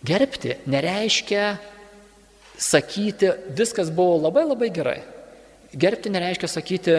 Gerbti 0.05 0.59
nereiškia 0.69 1.45
sakyti, 2.61 3.31
viskas 3.57 3.91
buvo 3.95 4.19
labai 4.27 4.45
labai 4.47 4.69
gerai. 4.75 4.99
Gerbti 5.75 6.13
nereiškia 6.13 6.51
sakyti, 6.51 6.97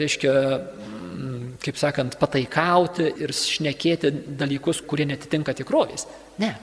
reiškia, 0.00 0.32
mm, 0.32 1.52
kaip 1.62 1.78
sakant, 1.78 2.16
pataikauti 2.18 3.10
ir 3.22 3.34
šnekėti 3.36 4.10
dalykus, 4.40 4.80
kurie 4.82 5.06
netitinka 5.06 5.54
tikrovės. 5.54 6.06
Ne. 6.38 6.54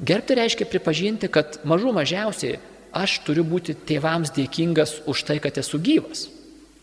Gerbti 0.00 0.34
reiškia 0.38 0.66
pripažinti, 0.68 1.28
kad 1.28 1.60
mažų 1.68 1.92
mažiausiai 1.92 2.58
aš 2.96 3.18
turiu 3.26 3.44
būti 3.44 3.74
tėvams 3.86 4.32
dėkingas 4.32 5.02
už 5.10 5.24
tai, 5.28 5.38
kad 5.44 5.58
esu 5.60 5.78
gyvas. 5.78 6.28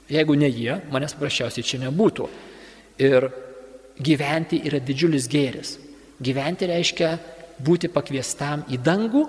Jeigu 0.08 0.38
ne 0.40 0.48
jie, 0.48 0.78
manęs 0.94 1.18
paprasčiausiai 1.18 1.66
čia 1.66 1.82
nebūtų. 1.82 2.28
Ir 3.04 3.28
gyventi 3.98 4.62
yra 4.70 4.80
didžiulis 4.80 5.28
gėris. 5.32 5.74
Gyventi 6.22 6.70
reiškia 6.70 7.10
būti 7.66 7.90
pakviestam 7.92 8.64
į 8.72 8.80
dangų 8.86 9.26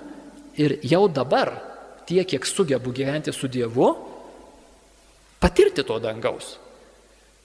ir 0.61 0.77
jau 0.85 1.07
dabar, 1.09 1.51
tiek 2.05 2.27
kiek 2.29 2.45
sugebu 2.45 2.93
gyventi 2.93 3.33
su 3.33 3.49
Dievu, 3.49 3.89
patirti 5.41 5.83
to 5.83 5.97
dangaus. 6.01 6.57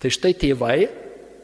Tai 0.01 0.13
štai 0.13 0.35
tėvai 0.37 0.79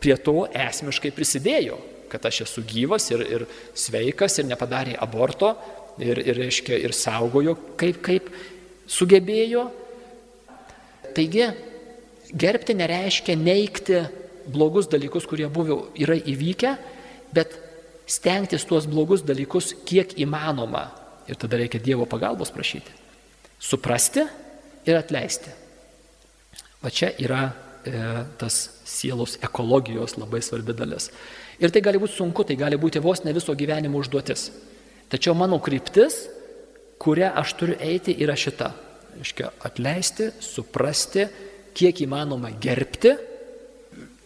prie 0.00 0.16
to 0.20 0.44
esmiškai 0.46 1.12
prisidėjo, 1.16 1.78
kad 2.10 2.26
aš 2.26 2.42
esu 2.46 2.64
gyvas 2.66 3.10
ir, 3.14 3.24
ir 3.24 3.46
sveikas 3.78 4.38
ir 4.40 4.48
nepadarė 4.50 4.96
aborto 5.00 5.54
ir, 5.98 6.18
ir, 6.18 6.36
reiškia, 6.36 6.78
ir 6.80 6.94
saugojo, 6.96 7.56
kaip, 7.80 8.00
kaip 8.04 8.30
sugebėjo. 8.90 9.66
Taigi, 11.16 11.48
gerbti 12.30 12.76
nereiškia 12.78 13.36
neikti 13.38 14.04
blogus 14.50 14.88
dalykus, 14.90 15.26
kurie 15.28 15.48
buvo, 15.52 15.88
yra 15.98 16.16
įvykę, 16.18 16.74
bet 17.34 17.56
stengtis 18.10 18.66
tuos 18.66 18.88
blogus 18.90 19.24
dalykus 19.26 19.74
kiek 19.86 20.16
įmanoma. 20.20 20.88
Ir 21.30 21.38
tada 21.38 21.60
reikia 21.60 21.78
Dievo 21.82 22.06
pagalbos 22.10 22.50
prašyti. 22.50 22.90
Suprasti 23.60 24.24
ir 24.88 24.98
atleisti. 24.98 25.52
Va 26.80 26.90
čia 26.90 27.12
yra 27.20 27.42
e, 27.84 27.92
tas 28.40 28.56
sielos 28.88 29.36
ekologijos 29.44 30.16
labai 30.18 30.40
svarbi 30.42 30.74
dalis. 30.74 31.10
Ir 31.60 31.72
tai 31.72 31.82
gali 31.84 32.00
būti 32.00 32.16
sunku, 32.16 32.44
tai 32.48 32.56
gali 32.56 32.78
būti 32.80 33.02
vos 33.02 33.24
ne 33.24 33.34
viso 33.36 33.54
gyvenimo 33.56 34.00
užduotis. 34.00 34.48
Tačiau 35.10 35.34
mano 35.36 35.58
kryptis, 35.60 36.22
kurią 37.00 37.34
aš 37.40 37.54
turiu 37.58 37.76
eiti, 37.80 38.14
yra 38.22 38.36
šita. 38.38 38.70
Iškia, 39.20 39.50
atleisti, 39.66 40.30
suprasti, 40.40 41.26
kiek 41.76 42.04
įmanoma 42.06 42.52
gerbti, 42.62 43.16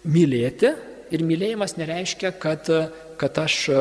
mylėti. 0.07 0.75
Ir 1.15 1.23
mylėjimas 1.27 1.77
nereiškia, 1.79 2.35
kad 2.41 2.69
kad 3.17 3.39
aš 3.39 3.69
e, 3.69 3.75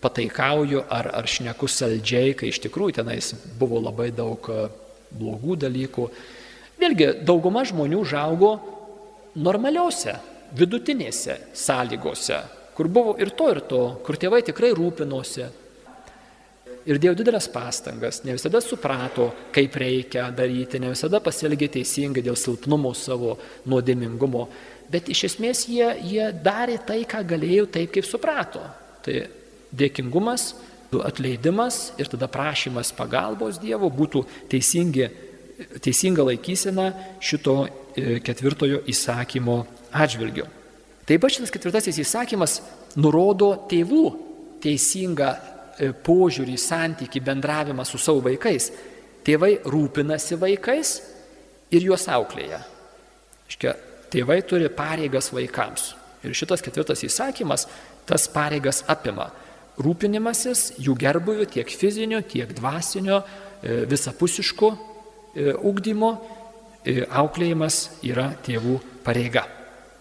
pataikauju 0.00 0.82
ar, 0.88 1.10
ar 1.14 1.26
šneku 1.28 1.68
saldžiai, 1.70 2.34
kai 2.38 2.50
iš 2.52 2.60
tikrųjų 2.66 3.00
tenais 3.00 3.32
buvo 3.58 3.80
labai 3.82 4.10
daug 4.14 4.48
e, 4.50 4.66
blogų 5.16 5.58
dalykų. 5.66 6.06
Vėlgi, 6.80 7.10
dauguma 7.26 7.64
žmonių 7.66 8.02
žaugo 8.08 8.52
normaliuose, 9.36 10.16
vidutinėse 10.56 11.38
sąlygose, 11.56 12.40
kur 12.76 12.90
buvo 12.92 13.16
ir 13.20 13.32
to, 13.36 13.50
ir 13.54 13.62
to, 13.68 13.84
kur 14.04 14.18
tėvai 14.20 14.42
tikrai 14.46 14.74
rūpinosi. 14.76 15.46
Ir 16.86 17.00
dėjo 17.02 17.16
didelės 17.18 17.48
pastangas, 17.50 18.20
ne 18.22 18.36
visada 18.36 18.60
suprato, 18.62 19.32
kaip 19.50 19.74
reikia 19.80 20.28
daryti, 20.30 20.78
ne 20.78 20.92
visada 20.92 21.18
pasielgė 21.18 21.66
teisingai 21.74 22.22
dėl 22.22 22.38
silpnumo 22.38 22.92
savo 22.94 23.32
nuodėmingumo 23.66 24.44
bet 24.90 25.10
iš 25.10 25.26
esmės 25.30 25.64
jie, 25.70 25.88
jie 26.06 26.30
darė 26.44 26.78
tai, 26.86 27.02
ką 27.08 27.22
galėjo 27.26 27.66
taip, 27.72 27.92
kaip 27.94 28.06
suprato. 28.06 28.62
Tai 29.04 29.26
dėkingumas, 29.76 30.52
atleidimas 31.06 31.90
ir 32.00 32.08
tada 32.08 32.28
prašymas 32.30 32.92
pagalbos 32.96 33.58
Dievo 33.60 33.90
būtų 33.92 34.22
teisingi, 34.52 35.08
teisinga 35.84 36.24
laikysena 36.30 36.86
šito 37.20 37.56
e, 37.66 38.20
ketvirtojo 38.24 38.84
įsakymo 38.88 39.58
atžvilgiu. 39.92 40.46
Taip 41.06 41.22
pat 41.22 41.36
šitas 41.36 41.52
ketvirtasis 41.54 42.00
įsakymas 42.02 42.60
nurodo 42.98 43.52
tėvų 43.70 44.06
teisingą 44.64 45.32
e, 45.32 45.92
požiūrį, 45.94 46.56
santyki, 46.58 47.22
bendravimą 47.22 47.86
su 47.86 48.00
savo 48.02 48.24
vaikais. 48.26 48.72
Tėvai 49.26 49.56
rūpinasi 49.66 50.38
vaikais 50.40 50.96
ir 51.74 51.86
juos 51.86 52.08
auklėja. 52.10 52.62
Iškia, 53.46 53.74
Tėvai 54.10 54.38
turi 54.46 54.68
pareigas 54.70 55.32
vaikams. 55.34 55.90
Ir 56.24 56.34
šitas 56.36 56.62
ketvirtas 56.64 57.02
įsakymas 57.06 57.66
tas 58.06 58.26
pareigas 58.30 58.84
apima. 58.90 59.28
Rūpinimasis 59.82 60.76
jų 60.80 60.94
gerbuviu 60.98 61.44
tiek 61.50 61.68
fiziniu, 61.68 62.22
tiek 62.24 62.54
dvasiniu, 62.56 63.20
visapusiško 63.90 64.70
ugdymo, 65.68 66.12
auklėjimas 67.20 67.80
yra 68.06 68.30
tėvų 68.46 68.78
pareiga. 69.04 69.44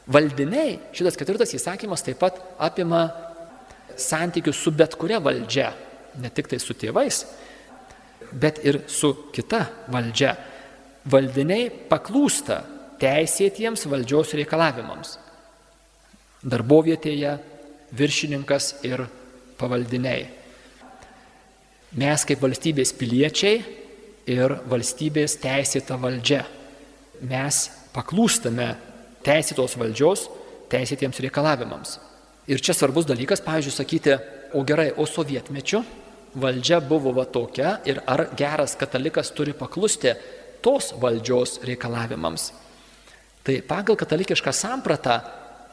Valdiniai, 0.05 0.77
šitas 0.93 1.17
ketvirtas 1.17 1.55
įsakymas 1.57 2.03
taip 2.05 2.19
pat 2.21 2.37
apima 2.61 3.07
santykius 3.97 4.59
su 4.61 4.73
bet 4.75 4.93
kuria 4.99 5.17
valdžia, 5.23 5.71
ne 6.21 6.29
tik 6.29 6.51
tai 6.51 6.59
su 6.61 6.75
tėvais, 6.77 7.23
bet 8.31 8.61
ir 8.67 8.83
su 8.91 9.11
kita 9.33 9.63
valdžia. 9.93 10.35
Valdiniai 11.09 11.69
paklūsta 11.89 12.61
teisėtiems 13.01 13.85
valdžios 13.89 14.33
reikalavimams. 14.37 15.17
Darbovietėje 16.45 17.35
viršininkas 17.97 18.71
ir 18.85 19.05
pavaldiniai. 19.57 20.25
Mes 21.97 22.25
kaip 22.27 22.41
valstybės 22.43 22.91
piliečiai 22.97 23.61
ir 24.29 24.57
valstybės 24.69 25.37
teisėta 25.41 25.97
valdžia. 26.01 26.43
Mes 27.25 27.61
paklūstame 27.95 28.73
teisėtos 29.25 29.77
valdžios 29.79 30.27
teisėtiems 30.71 31.21
reikalavimams. 31.25 31.97
Ir 32.49 32.61
čia 32.61 32.75
svarbus 32.77 33.07
dalykas, 33.09 33.41
pavyzdžiui, 33.41 33.73
sakyti, 33.73 34.17
o 34.53 34.61
gerai, 34.65 34.91
o 34.93 35.05
sovietmečiu 35.09 35.81
valdžia 36.35 36.81
buvo 36.83 37.13
va 37.15 37.25
tokia 37.25 37.79
ir 37.87 38.01
ar 38.05 38.27
geras 38.37 38.75
katalikas 38.77 39.31
turi 39.33 39.55
paklusti 39.57 40.13
tos 40.61 40.93
valdžios 41.01 41.59
reikalavimams. 41.65 42.51
Tai 43.45 43.55
pagal 43.67 43.97
katalikišką 43.97 44.51
sampratą 44.53 45.19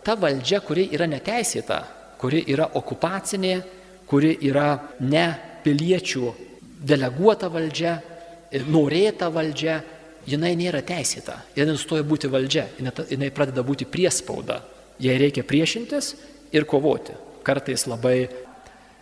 ta 0.04 0.16
valdžia, 0.18 0.60
kuri 0.60 0.88
yra 0.92 1.08
neteisėta, 1.08 1.78
kuri 2.20 2.44
yra 2.52 2.68
okupacinė, 2.78 3.54
kuri 4.06 4.36
yra 4.44 4.76
ne 5.00 5.26
piliečių 5.64 6.32
deleguota 6.82 7.48
valdžia, 7.52 7.96
norėta 8.68 9.30
valdžia, 9.32 9.80
jinai 10.28 10.52
nėra 10.58 10.82
teisėta, 10.86 11.40
jinai 11.56 11.74
nustoja 11.74 12.04
būti 12.06 12.30
valdžia, 12.32 12.68
jinai 12.78 13.30
pradeda 13.34 13.64
būti 13.66 13.88
priespauda. 13.88 14.60
Jai 15.02 15.16
reikia 15.18 15.42
priešintis 15.46 16.12
ir 16.54 16.66
kovoti, 16.68 17.14
kartais 17.42 17.86
labai 17.90 18.28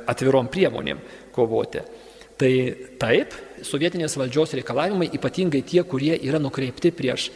atvirom 0.08 0.48
priemonėm 0.50 1.00
kovoti. 1.34 1.82
Tai 2.40 2.52
taip, 3.02 3.34
sovietinės 3.66 4.16
valdžios 4.16 4.54
reikalavimai, 4.56 5.10
ypatingai 5.12 5.60
tie, 5.66 5.82
kurie 5.84 6.14
yra 6.16 6.40
nukreipti 6.40 6.92
prieš 6.96 7.28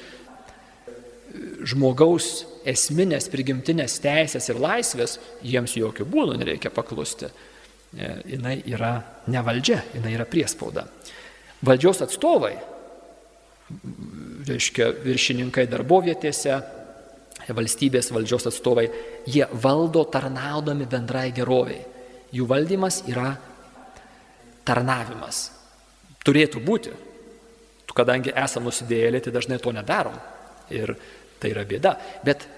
žmogaus 1.66 2.44
esminės 2.68 3.27
prigimtinės 3.33 3.99
teisės 4.01 4.49
ir 4.49 4.61
laisvės, 4.62 5.18
jiems 5.44 5.75
jokių 5.77 6.07
būdų 6.09 6.38
nereikia 6.40 6.73
paklusti. 6.73 7.29
E, 7.29 8.11
jinai 8.33 8.57
yra 8.70 8.94
ne 9.31 9.42
valdžia, 9.44 9.83
jinai 9.94 10.14
yra 10.16 10.27
priespauda. 10.29 10.87
Valdžios 11.64 12.03
atstovai, 12.07 12.55
reiškia 14.49 14.91
viršininkai 15.05 15.67
darbovietėse, 15.71 16.59
valstybės 17.55 18.11
valdžios 18.15 18.49
atstovai, 18.49 18.87
jie 19.29 19.45
valdo 19.63 20.05
tarnaudami 20.09 20.87
bendrai 20.89 21.31
geroviai. 21.37 21.83
Jų 22.35 22.47
valdymas 22.51 23.03
yra 23.11 23.35
tarnavimas. 24.67 25.49
Turėtų 26.25 26.63
būti. 26.65 26.95
Kadangi 27.95 28.33
esame 28.35 28.73
nusidėjėlė, 28.73 29.21
tai 29.23 29.33
dažnai 29.37 29.61
to 29.63 29.71
nedarom. 29.71 30.17
Ir 30.75 30.97
tai 31.39 31.53
yra 31.53 31.63
bėda. 31.69 31.93
Bet 32.27 32.49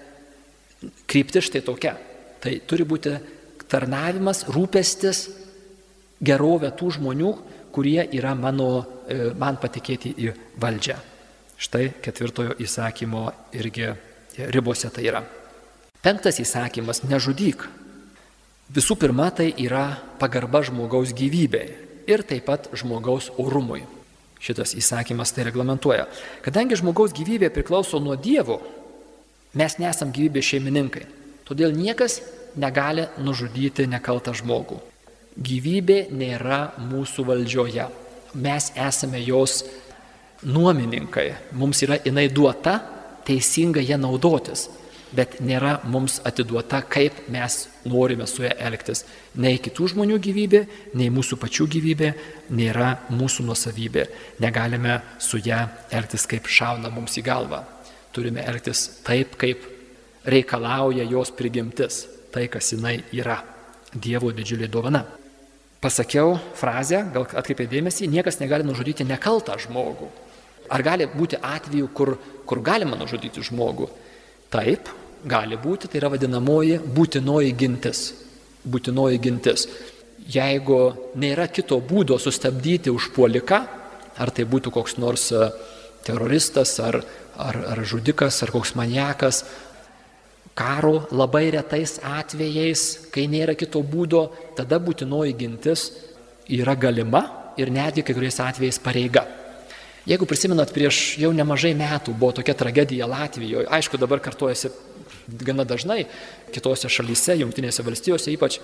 kryptis 1.05 1.45
štai 1.45 1.61
tokia. 1.67 1.93
Tai 2.41 2.53
turi 2.65 2.87
būti 2.87 3.13
tarnavimas, 3.69 4.45
rūpestis, 4.49 5.27
gerovė 6.23 6.71
tų 6.79 6.95
žmonių, 6.97 7.33
kurie 7.77 8.01
yra 8.17 8.33
mano, 8.33 8.81
e, 9.05 9.29
man 9.37 9.59
patikėti 9.61 10.15
į 10.17 10.31
valdžią. 10.57 10.95
Štai 11.61 11.91
ketvirtojo 12.01 12.55
įsakymo 12.57 13.27
irgi 13.53 13.91
ribose 14.49 14.89
tai 14.89 15.05
yra. 15.05 15.21
Penktas 16.01 16.39
įsakymas- 16.41 17.03
nežudyk. 17.11 17.67
Visų 18.73 18.97
pirma, 18.97 19.29
tai 19.29 19.53
yra 19.57 20.01
pagarba 20.17 20.63
žmogaus 20.63 21.13
gyvybei 21.13 21.69
ir 22.07 22.23
taip 22.23 22.45
pat 22.45 22.69
žmogaus 22.73 23.29
orumui. 23.37 23.83
Šitas 24.41 24.73
įsakymas 24.73 25.33
tai 25.33 25.45
reglamentuoja. 25.45 26.07
Kadangi 26.41 26.75
žmogaus 26.75 27.13
gyvybė 27.13 27.49
priklauso 27.53 27.99
nuo 27.99 28.15
Dievo, 28.15 28.61
mes 29.53 29.77
nesam 29.77 30.11
gyvybės 30.11 30.49
šeimininkai. 30.49 31.05
Todėl 31.45 31.77
niekas 31.77 32.21
negali 32.55 33.07
nužudyti 33.17 33.87
nekaltą 33.87 34.33
žmogų. 34.33 34.81
Gyvybė 35.37 36.07
nėra 36.17 36.71
mūsų 36.81 37.27
valdžioje. 37.27 37.83
Mes 38.41 38.71
esame 38.73 39.19
jos 39.21 39.61
nuomininkai. 40.41 41.27
Mums 41.57 41.83
yra 41.85 41.99
jinai 42.01 42.27
duota, 42.33 42.79
teisinga 43.27 43.83
ją 43.85 43.99
naudotis, 44.01 44.67
bet 45.13 45.37
nėra 45.45 45.77
mums 45.87 46.17
atiduota, 46.25 46.81
kaip 46.89 47.27
mes 47.33 47.59
norime 47.85 48.25
su 48.27 48.47
ją 48.47 48.53
elgtis. 48.69 49.03
Nei 49.37 49.59
kitų 49.61 49.91
žmonių 49.93 50.17
gyvybė, 50.25 50.63
nei 50.97 51.11
mūsų 51.13 51.37
pačių 51.43 51.67
gyvybė 51.75 52.09
nėra 52.57 52.95
mūsų 53.13 53.45
nusavybė. 53.47 54.07
Negalime 54.43 54.99
su 55.21 55.37
ją 55.43 55.67
elgtis, 55.93 56.25
kaip 56.25 56.49
šauna 56.49 56.89
mums 56.93 57.19
į 57.21 57.25
galvą. 57.29 57.61
Turime 58.15 58.41
elgtis 58.41 58.87
taip, 59.05 59.37
kaip 59.37 59.69
reikalauja 60.25 61.05
jos 61.05 61.29
prigimtis, 61.37 62.07
tai, 62.33 62.47
kas 62.49 62.73
jinai 62.73 62.97
yra. 63.13 63.37
Dievo 63.93 64.33
didžiulė 64.35 64.67
dovana. 64.67 65.05
Pasakiau 65.81 66.37
frazę, 66.57 67.03
gal 67.13 67.27
atkreipė 67.37 67.67
dėmesį, 67.69 68.07
niekas 68.09 68.39
negali 68.41 68.65
nužudyti 68.65 69.05
nekaltą 69.05 69.59
žmogų. 69.61 70.09
Ar 70.73 70.83
gali 70.83 71.05
būti 71.07 71.37
atveju, 71.37 71.89
kur, 71.93 72.15
kur 72.49 72.61
galima 72.65 72.97
nužudyti 72.97 73.43
žmogų? 73.45 73.87
Taip, 74.51 74.89
gali 75.27 75.59
būti, 75.59 75.87
tai 75.87 76.01
yra 76.01 76.09
vadinamoji 76.13 76.79
būtinoji 76.81 77.53
gintis. 77.59 78.01
Būtinoji 78.67 79.21
gintis. 79.21 79.67
Jeigu 80.27 80.81
nėra 81.15 81.47
kito 81.53 81.77
būdo 81.79 82.17
sustabdyti 82.19 82.91
užpuoliką, 82.91 83.61
ar 84.17 84.33
tai 84.33 84.47
būtų 84.49 84.73
koks 84.73 84.97
nors 84.99 85.29
e, 85.31 85.45
teroristas, 86.03 86.73
ar, 86.83 86.99
ar, 87.37 87.61
ar 87.73 87.83
žudikas, 87.85 88.41
ar 88.43 88.51
koks 88.51 88.73
maniakas, 88.75 89.43
karo 90.57 91.05
labai 91.13 91.51
retais 91.53 91.99
atvejais, 92.01 92.83
kai 93.13 93.27
nėra 93.29 93.53
kito 93.53 93.83
būdo, 93.85 94.27
tada 94.57 94.79
būtinoji 94.81 95.35
gintis 95.37 95.91
yra 96.49 96.73
galima 96.73 97.53
ir 97.61 97.69
netgi 97.73 98.01
kai 98.05 98.15
kuriais 98.17 98.39
atvejais 98.41 98.81
pareiga. 98.81 99.27
Jeigu 100.07 100.25
prisimenat, 100.25 100.71
prieš 100.71 101.17
jau 101.19 101.33
nemažai 101.35 101.73
metų 101.77 102.13
buvo 102.15 102.31
tokia 102.39 102.55
tragedija 102.55 103.09
Latvijoje, 103.11 103.67
aišku, 103.67 103.99
dabar 103.99 104.21
kartuojasi 104.23 104.71
gana 105.43 105.65
dažnai 105.67 106.05
kitose 106.55 106.89
šalyse, 106.89 107.35
jungtinėse 107.41 107.83
valstijose 107.83 108.31
ypač, 108.31 108.61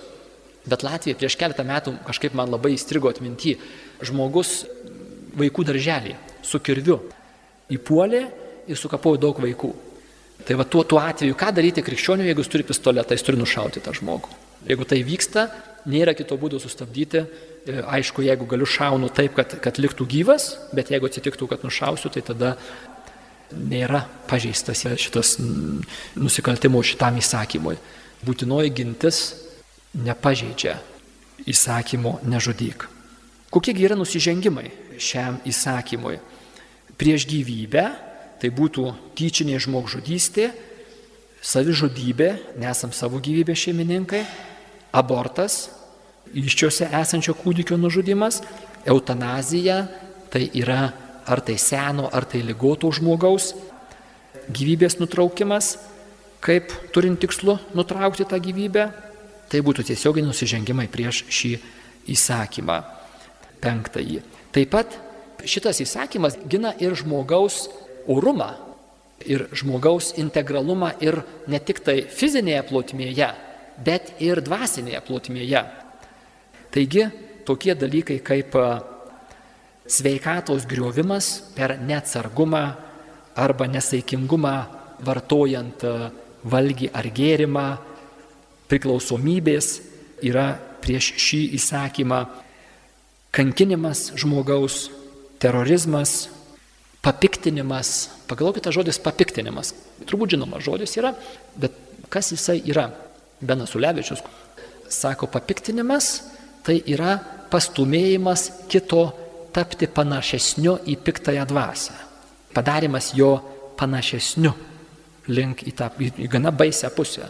bet 0.64 0.86
Latvija 0.86 1.18
prieš 1.20 1.36
keletą 1.36 1.66
metų 1.68 1.98
kažkaip 2.08 2.34
man 2.34 2.50
labai 2.50 2.72
įstrigo 2.78 3.12
atminti. 3.12 3.58
Žmogus 4.00 4.64
vaikų 5.36 5.66
darželį 5.68 6.16
su 6.42 6.62
kirviu 6.64 7.02
įpuolė 7.76 8.24
ir 8.66 8.80
sukapojo 8.80 9.20
daug 9.20 9.44
vaikų. 9.44 9.74
Tai 10.44 10.56
va 10.60 10.66
tuo, 10.68 10.84
tuo 10.84 11.00
atveju, 11.00 11.36
ką 11.40 11.52
daryti 11.56 11.84
krikščioniui, 11.84 12.28
jeigu 12.28 12.44
jis 12.44 12.50
turi 12.52 12.66
pistoletą, 12.68 13.16
jis 13.16 13.24
turi 13.24 13.40
nušauti 13.40 13.80
tą 13.84 13.94
žmogų. 13.96 14.32
Jeigu 14.68 14.86
tai 14.88 15.00
vyksta, 15.04 15.46
nėra 15.88 16.14
kito 16.16 16.36
būdo 16.40 16.60
sustabdyti. 16.60 17.24
E, 17.64 17.78
aišku, 17.80 18.24
jeigu 18.24 18.48
galiu 18.48 18.68
šaunu 18.68 19.08
taip, 19.12 19.36
kad, 19.38 19.56
kad 19.64 19.80
liktų 19.80 20.06
gyvas, 20.08 20.50
bet 20.76 20.92
jeigu 20.92 21.08
atsitiktų, 21.08 21.48
kad 21.48 21.64
nušausiu, 21.64 22.12
tai 22.12 22.24
tada 22.24 22.54
nėra 23.54 24.04
pažeistas 24.28 24.84
šitas 25.00 25.36
nusikaltimo 26.18 26.80
šitam 26.84 27.20
įsakymui. 27.20 27.76
Būtinoji 28.24 28.72
gintis 28.72 29.20
nepažeidžia 29.94 30.78
įsakymo 31.48 32.18
nežudyk. 32.28 32.88
Kokiegi 33.52 33.84
yra 33.86 33.96
nusižengimai 33.98 34.70
šiam 34.98 35.38
įsakymui? 35.46 36.18
Prieš 36.98 37.26
gyvybę, 37.30 37.84
tai 38.40 38.50
būtų 38.54 38.86
tyčinė 39.16 39.58
žmogžudystė, 39.62 40.50
savižudybė, 41.44 42.30
nesam 42.60 42.92
savo 42.92 43.20
gyvybės 43.22 43.66
šeimininkai, 43.66 44.24
abortas, 44.94 45.68
iščiose 46.32 46.88
esančio 47.02 47.34
kūdikio 47.36 47.76
nužudimas, 47.80 48.40
eutanazija, 48.88 49.84
tai 50.32 50.48
yra 50.56 50.92
ar 51.26 51.40
tai 51.44 51.56
seno, 51.60 52.08
ar 52.12 52.26
tai 52.28 52.42
lygoto 52.44 52.90
žmogaus 52.92 53.52
gyvybės 54.52 54.98
nutraukimas, 55.00 55.76
kaip 56.44 56.72
turint 56.92 57.20
tikslu 57.20 57.56
nutraukti 57.76 58.26
tą 58.28 58.40
gyvybę, 58.42 58.88
tai 59.48 59.62
būtų 59.64 59.86
tiesiogiai 59.88 60.24
nusižengimai 60.26 60.88
prieš 60.92 61.24
šį 61.32 61.54
įsakymą. 62.12 62.82
Penktąjį. 63.64 64.20
Taip 64.52 64.72
pat 64.74 64.98
šitas 65.48 65.80
įsakymas 65.80 66.36
gina 66.48 66.74
ir 66.80 66.92
žmogaus 66.98 67.64
orumą, 68.10 68.52
ir 69.26 69.48
žmogaus 69.56 70.12
integralumą 70.20 70.92
ir 71.00 71.20
ne 71.48 71.60
tik 71.60 71.80
tai 71.84 72.02
fizinėje 72.10 72.62
plotmėje, 72.68 73.30
bet 73.84 74.14
ir 74.22 74.42
dvasinėje 74.44 75.00
plotmėje. 75.06 75.62
Taigi 76.74 77.06
tokie 77.46 77.74
dalykai 77.78 78.18
kaip 78.24 78.56
sveikatos 79.86 80.66
griovimas 80.68 81.40
per 81.56 81.78
neatsargumą 81.80 82.64
arba 83.36 83.68
nesaikingumą 83.68 84.54
vartojant 85.04 85.84
valgy 86.44 86.90
ar 86.92 87.08
gėrimą, 87.14 87.66
priklausomybės 88.68 89.68
yra 90.24 90.54
prieš 90.84 91.14
šį 91.20 91.40
įsakymą, 91.56 92.20
kankinimas 93.34 94.10
žmogaus, 94.20 94.88
terorizmas, 95.40 96.28
papiktinimas. 97.04 98.10
Pagalvokite 98.28 98.72
žodis 98.72 98.98
papiktinimas. 99.04 99.74
Turbūt 100.08 100.34
žinomas 100.34 100.64
žodis 100.64 100.96
yra, 100.96 101.12
bet 101.60 101.76
kas 102.12 102.32
jisai 102.32 102.62
yra? 102.64 102.88
Benas 103.44 103.74
Ulevičius 103.76 104.22
sako, 104.88 105.28
papiktinimas 105.28 106.22
tai 106.64 106.78
yra 106.88 107.16
pastumėjimas 107.52 108.46
kito 108.70 109.04
tapti 109.54 109.88
panašesniu 109.90 110.78
į 110.90 110.96
piktąją 111.04 111.44
dvasę. 111.48 111.96
Padarimas 112.54 113.12
jo 113.14 113.36
panašesniu 113.78 114.52
link 115.34 115.64
į 115.66 115.74
tą 115.76 115.90
į, 115.98 116.10
į 116.24 116.30
gana 116.30 116.52
baisę 116.54 116.90
pusę. 116.94 117.28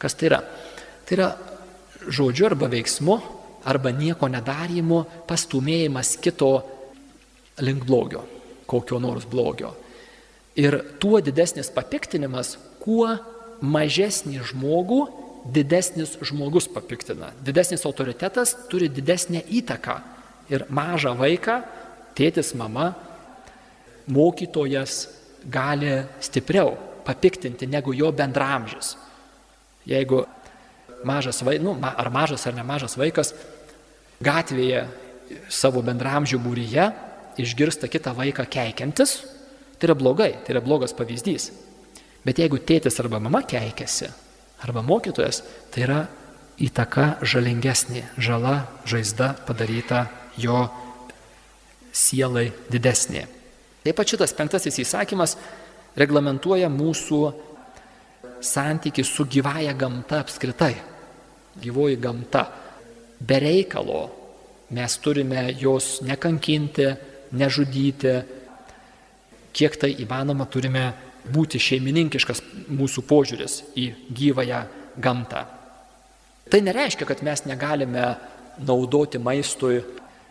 Kas 0.00 0.16
tai 0.16 0.30
yra? 0.30 0.40
Tai 1.06 1.16
yra 1.16 1.28
žodžiu 2.08 2.48
arba 2.48 2.70
veiksmu, 2.72 3.16
arba 3.68 3.92
nieko 3.92 4.28
nedarimu 4.32 5.02
pastumėjimas 5.28 6.16
kito 6.22 6.52
link 7.60 7.84
blogio, 7.84 8.22
kokio 8.70 9.00
nors 9.02 9.26
blogio. 9.26 9.74
Ir 10.58 10.78
tuo 11.02 11.20
didesnis 11.22 11.70
papiktinimas, 11.74 12.56
kuo 12.82 13.10
mažesnį 13.60 14.40
žmogų 14.50 15.00
didesnis 15.44 16.16
žmogus 16.26 16.68
papiktina. 16.68 17.30
Didesnis 17.44 17.84
autoritetas 17.88 18.54
turi 18.70 18.90
didesnę 18.92 19.42
įtaką. 19.60 20.00
Ir 20.50 20.66
mažą 20.68 21.14
vaiką, 21.18 21.60
tėtis, 22.18 22.52
mama, 22.58 22.90
mokytojas 24.10 25.06
gali 25.46 26.00
stipriau 26.20 26.74
papiktinti 27.06 27.68
negu 27.70 27.94
jo 27.96 28.10
bendramžis. 28.12 28.96
Jeigu 29.88 30.24
mažas 31.06 31.40
vaikas, 31.46 31.64
nu, 31.64 31.76
ar 31.80 32.10
mažas 32.12 32.46
ar 32.46 32.56
nemažas 32.58 32.98
vaikas 33.00 33.32
gatvėje 34.20 34.84
savo 35.48 35.80
bendramžių 35.86 36.40
būryje 36.42 36.90
išgirsta 37.38 37.90
kitą 37.90 38.14
vaiką 38.16 38.46
keikiantis, 38.50 39.20
tai 39.78 39.90
yra 39.90 39.96
blogai, 39.98 40.32
tai 40.44 40.54
yra 40.56 40.64
blogas 40.64 40.94
pavyzdys. 40.96 41.50
Bet 42.26 42.40
jeigu 42.42 42.58
tėtis 42.60 42.98
arba 43.00 43.20
mama 43.22 43.42
keikiasi, 43.48 44.10
arba 44.64 44.82
mokytojas, 44.84 45.42
tai 45.72 45.84
yra 45.86 46.00
įtaka 46.60 47.20
žalingesnė, 47.24 48.04
žala, 48.20 48.66
žaizda 48.84 49.32
padaryta 49.46 50.04
jo 50.36 50.66
sielai 51.92 52.50
didesnė. 52.70 53.24
Taip 53.80 53.96
pat 53.96 54.12
šitas 54.12 54.34
penktasis 54.36 54.76
įsakymas 54.82 55.38
reglamentuoja 55.96 56.68
mūsų 56.68 57.20
santyki 58.44 59.04
su 59.04 59.24
gyvaja 59.24 59.72
gamta 59.76 60.20
apskritai. 60.20 60.74
Gyvoji 61.60 61.96
gamta. 62.00 62.44
Be 63.20 63.38
reikalo 63.40 64.02
mes 64.76 64.96
turime 65.02 65.48
jos 65.58 65.98
nekankinti, 66.06 66.86
nežudyti. 67.32 68.14
Kiek 69.52 69.76
tai 69.80 69.94
įmanoma 70.02 70.46
turime 70.46 70.90
būti 71.30 71.60
šeimininkiškas 71.60 72.42
mūsų 72.70 73.04
požiūris 73.08 73.62
į 73.78 73.90
gyvąją 74.16 74.60
gamtą. 75.02 75.44
Tai 76.50 76.60
nereiškia, 76.66 77.06
kad 77.06 77.22
mes 77.26 77.44
negalime 77.46 78.14
naudoti 78.66 79.20
maistui 79.22 79.82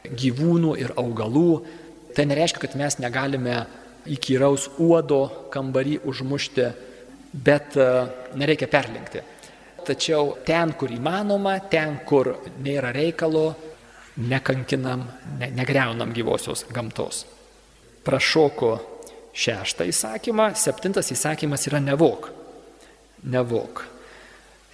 gyvūnų 0.03 0.75
ir 0.79 0.95
augalų. 0.99 1.51
Tai 2.15 2.25
nereiškia, 2.27 2.63
kad 2.65 2.75
mes 2.79 2.97
negalime 2.99 3.61
įkyraus 4.09 4.69
uodo 4.81 5.49
kambarį 5.53 5.99
užmušti, 6.07 6.65
bet 7.33 7.77
e, 7.77 7.89
nereikia 8.39 8.67
perlinkti. 8.71 9.21
Tačiau 9.85 10.33
ten, 10.45 10.73
kur 10.77 10.91
įmanoma, 10.91 11.55
ten, 11.71 11.99
kur 12.07 12.33
nėra 12.63 12.91
reikalo, 12.95 13.53
nekankinam, 14.19 15.05
ne, 15.39 15.49
negreunam 15.55 16.11
gyvosios 16.13 16.65
gamtos. 16.73 17.23
Prašoko 18.03 18.77
šeštą 19.35 19.87
įsakymą, 19.89 20.51
septintas 20.59 21.11
įsakymas 21.13 21.67
yra 21.69 21.79
nevok. 21.83 22.29
Nevok. 23.29 23.83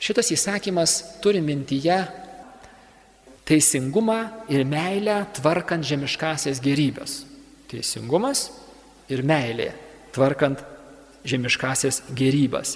Šitas 0.01 0.29
įsakymas 0.33 0.97
turi 1.23 1.41
mintyje 1.41 1.97
teisingumą 3.45 4.19
ir 4.49 4.65
meilę 4.67 5.21
tvarkant 5.37 5.85
žemiškasias 5.85 6.61
gerybės. 6.63 7.23
Teisingumas 7.69 8.49
ir 9.09 9.23
meilė, 9.25 9.71
tvarkant 10.13 10.61
žemiškasias 11.25 12.03
gerybas. 12.17 12.75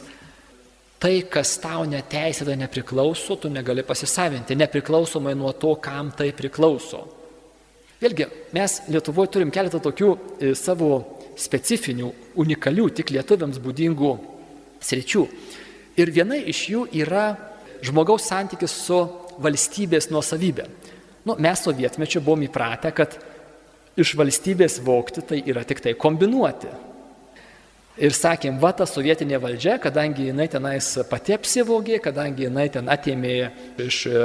Tai, 1.00 1.14
kas 1.32 1.54
tau 1.64 1.86
neteisėta 1.88 2.58
nepriklauso, 2.60 3.38
tu 3.40 3.48
negali 3.52 3.86
pasisavinti, 3.88 4.58
nepriklausomai 4.60 5.32
nuo 5.40 5.54
to, 5.56 5.72
kam 5.80 6.12
tai 6.12 6.34
priklauso. 6.36 7.06
Vėlgi, 8.00 8.28
mes 8.56 8.76
Lietuvoje 8.92 9.32
turim 9.32 9.52
keletą 9.52 9.80
tokių 9.84 10.10
e, 10.12 10.52
savo 10.60 10.92
specifinių, 11.40 12.12
unikalių, 12.40 12.90
tik 13.00 13.14
lietuviams 13.16 13.62
būdingų 13.64 14.12
sričių. 14.84 15.24
Ir 16.00 16.12
viena 16.16 16.36
iš 16.36 16.66
jų 16.74 16.84
yra 17.00 17.26
žmogaus 17.84 18.28
santykis 18.28 18.76
su 18.84 19.00
valstybės 19.40 20.10
nuosavybė. 20.12 20.68
Nu, 21.28 21.36
mes 21.40 21.64
sovietmečiu 21.64 22.20
buvom 22.24 22.44
įpratę, 22.48 22.92
kad 22.96 23.16
iš 24.00 24.16
valstybės 24.20 24.80
vokti 24.84 25.24
tai 25.32 25.42
yra 25.48 25.64
tik 25.68 25.84
tai 25.84 25.96
kombinuoti. 26.00 26.72
Ir 28.00 28.14
sakėm, 28.16 28.62
va 28.62 28.72
ta 28.72 28.86
sovietinė 28.88 29.42
valdžia, 29.44 29.74
kadangi 29.84 30.30
jinai 30.30 30.46
tenais 30.52 30.88
pati 31.10 31.34
apsivogė, 31.36 31.98
kadangi 32.04 32.46
jinai 32.46 32.70
ten 32.72 32.88
atėmė 32.88 33.34
iš 33.84 33.98
e, 34.08 34.22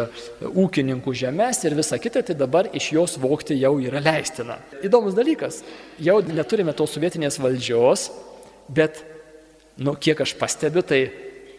ūkininkų 0.46 1.14
žemės 1.24 1.64
ir 1.66 1.74
visa 1.74 1.98
kita, 1.98 2.22
tai 2.22 2.36
dabar 2.38 2.68
iš 2.70 2.92
jos 2.94 3.16
vokti 3.18 3.56
jau 3.58 3.72
yra 3.82 4.02
leistina. 4.04 4.60
Įdomus 4.86 5.16
dalykas, 5.18 5.64
jau 5.98 6.20
neturime 6.28 6.74
tos 6.78 6.94
sovietinės 6.94 7.40
valdžios, 7.42 8.12
bet, 8.70 9.00
nu, 9.82 9.96
kiek 9.98 10.22
aš 10.22 10.36
pastebiu, 10.38 10.84
tai 10.86 11.08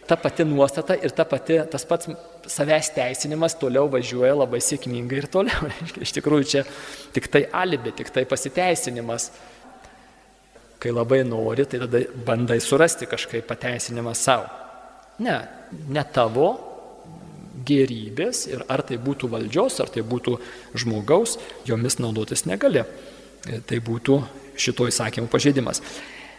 ta 0.08 0.16
pati 0.16 0.46
nuostata 0.48 0.96
ir 0.96 1.12
ta 1.12 1.26
pati, 1.28 1.58
tas 1.68 1.84
pats 1.84 2.08
savęs 2.48 2.92
teisinimas 2.94 3.58
toliau 3.60 3.90
važiuoja 3.92 4.38
labai 4.38 4.62
sėkmingai 4.64 5.20
ir 5.20 5.28
toliau. 5.36 5.68
Iš 6.06 6.16
tikrųjų, 6.16 6.48
čia 6.48 6.64
tik 7.12 7.28
tai 7.28 7.44
alibi, 7.52 7.92
tik 7.98 8.08
tai 8.14 8.24
pasiteisinimas 8.30 9.28
kai 10.86 10.94
labai 10.94 11.24
nori, 11.26 11.66
tai 11.66 11.80
tada 11.82 12.00
bandai 12.26 12.60
surasti 12.62 13.08
kažkaip 13.10 13.46
pateisinimą 13.48 14.14
savo. 14.14 14.46
Ne, 15.18 15.36
ne 15.90 16.04
tavo 16.12 16.48
gerybės 17.66 18.44
ir 18.52 18.62
ar 18.70 18.84
tai 18.86 18.98
būtų 19.02 19.30
valdžios, 19.32 19.80
ar 19.82 19.90
tai 19.90 20.04
būtų 20.06 20.36
žmogaus, 20.78 21.38
jomis 21.66 21.98
naudotis 21.98 22.44
negali. 22.46 22.84
Tai 23.42 23.78
būtų 23.88 24.20
šito 24.58 24.86
įsakymų 24.90 25.30
pažeidimas. 25.30 25.82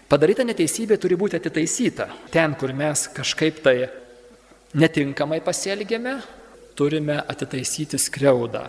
Padaryta 0.08 0.46
neteisybė 0.48 0.98
turi 1.02 1.18
būti 1.20 1.36
atitaisyta. 1.40 2.08
Ten, 2.32 2.56
kur 2.56 2.72
mes 2.76 3.08
kažkaip 3.16 3.60
tai 3.64 3.76
netinkamai 4.78 5.42
pasielgėme, 5.44 6.20
turime 6.78 7.20
atitaisyti 7.20 8.00
skriaudą. 8.00 8.68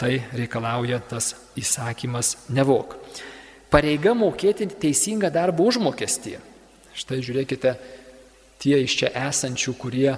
Tai 0.00 0.12
reikalauja 0.36 1.00
tas 1.10 1.34
įsakymas 1.58 2.36
nevok 2.54 2.94
pareiga 3.70 4.14
mokėti 4.18 4.68
teisingą 4.82 5.30
darbo 5.32 5.66
užmokestį. 5.70 6.36
Štai 7.00 7.20
žiūrėkite, 7.24 7.74
tie 8.60 8.82
iš 8.84 8.96
čia 9.00 9.10
esančių, 9.28 9.74
kurie 9.78 10.14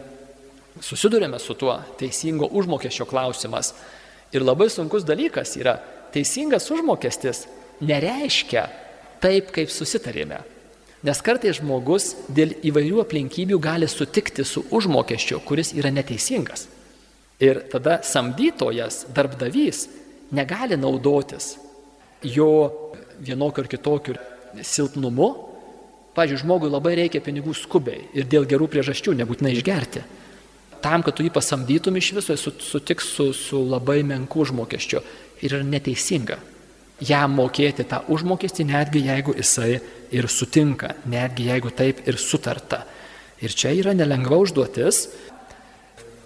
susidurėme 0.80 1.38
su 1.40 1.54
tuo 1.58 1.76
teisingo 2.00 2.48
užmokesčio 2.48 3.06
klausimas. 3.08 3.74
Ir 4.32 4.44
labai 4.44 4.70
sunkus 4.72 5.04
dalykas 5.04 5.56
yra, 5.60 5.76
teisingas 6.14 6.70
užmokestis 6.72 7.44
nereiškia 7.84 8.66
taip, 9.22 9.52
kaip 9.54 9.70
susitarėme. 9.70 10.40
Nes 11.02 11.18
kartais 11.24 11.58
žmogus 11.58 12.12
dėl 12.30 12.54
įvairių 12.62 13.02
aplinkybių 13.02 13.58
gali 13.62 13.88
sutikti 13.90 14.46
su 14.46 14.62
užmokesčiu, 14.70 15.40
kuris 15.44 15.74
yra 15.74 15.90
neteisingas. 15.90 16.68
Ir 17.42 17.58
tada 17.72 17.98
samdytojas, 18.06 19.02
darbdavys 19.10 19.88
negali 20.30 20.78
naudotis 20.78 21.56
jo 22.22 22.70
vienokiu 23.22 23.64
ar 23.64 23.70
kitokiu 23.70 24.18
silpnumu. 24.60 25.30
Pavyzdžiui, 26.12 26.42
žmogui 26.42 26.68
labai 26.68 26.96
reikia 26.98 27.22
pinigų 27.24 27.54
skubiai 27.56 28.04
ir 28.12 28.26
dėl 28.28 28.44
gerų 28.48 28.68
priežasčių, 28.68 29.14
nebūtinai 29.22 29.54
išgerti. 29.56 30.02
Tam, 30.84 31.00
kad 31.06 31.16
tu 31.16 31.24
jį 31.24 31.30
pasamdytum 31.32 31.96
iš 31.96 32.10
viso, 32.18 32.34
jis 32.34 32.48
sutiks 32.66 33.08
su, 33.14 33.30
su 33.32 33.62
labai 33.64 34.02
menku 34.04 34.42
užmokesčiu 34.44 35.00
ir 35.40 35.54
yra 35.54 35.62
neteisinga 35.64 36.40
jam 37.02 37.34
mokėti 37.38 37.86
tą 37.88 38.02
užmokestį, 38.12 38.66
netgi 38.70 39.02
jeigu 39.06 39.34
jisai 39.36 39.76
ir 40.14 40.28
sutinka, 40.30 40.94
netgi 41.10 41.48
jeigu 41.50 41.72
taip 41.74 42.02
ir 42.08 42.18
sutarta. 42.20 42.84
Ir 43.42 43.54
čia 43.54 43.72
yra 43.74 43.94
nelengva 43.96 44.38
užduotis 44.38 45.06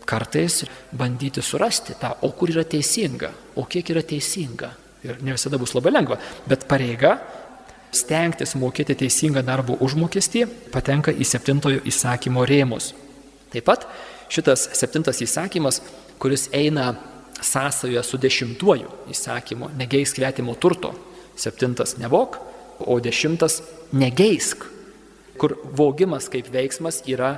kartais 0.06 0.64
bandyti 0.94 1.42
surasti 1.42 1.96
tą, 1.98 2.12
o 2.22 2.30
kur 2.36 2.52
yra 2.52 2.66
teisinga, 2.68 3.32
o 3.56 3.64
kiek 3.64 3.88
yra 3.94 4.04
teisinga. 4.06 4.70
Ir 5.06 5.18
ne 5.22 5.34
visada 5.36 5.58
bus 5.60 5.74
labai 5.76 5.94
lengva. 5.94 6.18
Bet 6.48 6.66
pareiga 6.70 7.16
stengtis 7.94 8.56
mokėti 8.58 8.96
teisingą 8.98 9.42
darbo 9.46 9.76
užmokestį 9.84 10.46
patenka 10.74 11.14
į 11.14 11.26
septintojo 11.26 11.82
įsakymo 11.88 12.44
rėmus. 12.48 12.92
Taip 13.52 13.66
pat 13.68 13.86
šitas 14.32 14.66
septintas 14.76 15.22
įsakymas, 15.22 15.80
kuris 16.18 16.48
eina 16.56 16.94
sąsajoje 17.42 18.02
su 18.04 18.18
dešimtuoju 18.20 18.92
įsakymu, 19.12 19.70
negeisk 19.78 20.18
svetimo 20.18 20.56
turto. 20.60 20.94
Septintas 21.36 21.98
nevok, 22.00 22.38
o 22.80 22.96
dešimtas 23.00 23.60
negeisk, 23.92 24.64
kur 25.36 25.56
vogimas 25.76 26.30
kaip 26.32 26.48
veiksmas 26.52 27.02
yra 27.08 27.36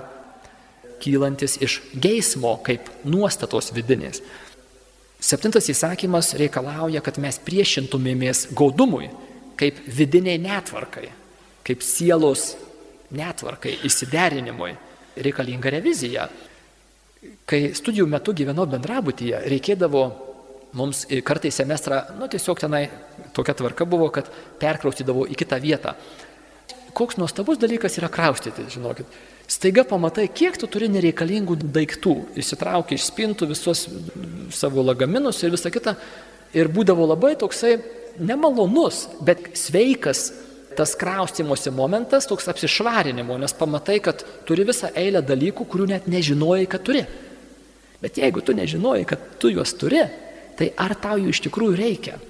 kylantis 1.03 1.59
iš 1.63 1.81
geismo 1.95 2.57
kaip 2.67 2.87
nuostatos 3.07 3.73
vidinės. 3.75 4.23
Septintas 5.19 5.67
įsakymas 5.67 6.37
reikalauja, 6.39 7.03
kad 7.03 7.17
mes 7.19 7.41
priešintumėmės 7.43 8.47
gaudumui, 8.55 9.09
kaip 9.59 9.81
vidiniai 9.91 10.39
netvarkai, 10.39 11.09
kaip 11.67 11.83
sielos 11.83 12.53
netvarkai, 13.11 13.81
įsiderinimui. 13.89 14.77
Reikalinga 15.19 15.73
revizija. 15.75 16.29
Kai 17.51 17.73
studijų 17.75 18.07
metu 18.07 18.31
gyvenau 18.39 18.69
bendrabutyje, 18.71 19.41
reikėdavo 19.51 20.03
mums 20.79 21.03
kartai 21.27 21.51
semestrą, 21.51 22.05
nu 22.21 22.29
tiesiog 22.31 22.61
tenai 22.63 22.85
tokia 23.35 23.57
tvarka 23.59 23.89
buvo, 23.89 24.13
kad 24.15 24.29
perkraustydavo 24.61 25.27
į 25.27 25.39
kitą 25.41 25.59
vietą. 25.59 25.97
Koks 26.95 27.19
nuostabus 27.19 27.59
dalykas 27.59 27.99
yra 27.99 28.07
kraustyti, 28.13 28.69
žinokit. 28.71 29.11
Staiga 29.49 29.81
pamatai, 29.89 30.27
kiek 30.29 30.59
tu 30.61 30.69
turi 30.69 30.91
nereikalingų 30.93 31.55
daiktų. 31.73 32.15
Įsitrauki 32.37 32.99
iš 32.99 33.07
spintų 33.09 33.49
visus 33.49 33.87
savo 34.53 34.85
lagaminus 34.85 35.41
ir 35.41 35.55
visą 35.55 35.73
kitą. 35.73 35.95
Ir 36.53 36.69
būdavo 36.73 37.07
labai 37.09 37.33
toksai 37.41 37.79
nemalonus, 38.21 39.07
bet 39.25 39.55
sveikas 39.57 40.29
tas 40.77 40.93
kraustimosi 40.95 41.73
momentas, 41.75 42.29
toks 42.29 42.47
apsišvarinimo, 42.53 43.39
nes 43.41 43.57
pamatai, 43.57 43.99
kad 44.05 44.21
turi 44.47 44.69
visą 44.69 44.93
eilę 44.93 45.25
dalykų, 45.27 45.65
kurių 45.67 45.89
net 45.95 46.07
nežinojai, 46.13 46.69
kad 46.71 46.85
turi. 46.87 47.03
Bet 48.05 48.21
jeigu 48.21 48.45
tu 48.45 48.55
nežinojai, 48.55 49.07
kad 49.09 49.25
tu 49.41 49.51
juos 49.51 49.73
turi, 49.81 50.05
tai 50.61 50.71
ar 50.79 50.95
tau 51.01 51.17
jų 51.19 51.33
iš 51.33 51.41
tikrųjų 51.49 51.79
reikia? 51.81 52.21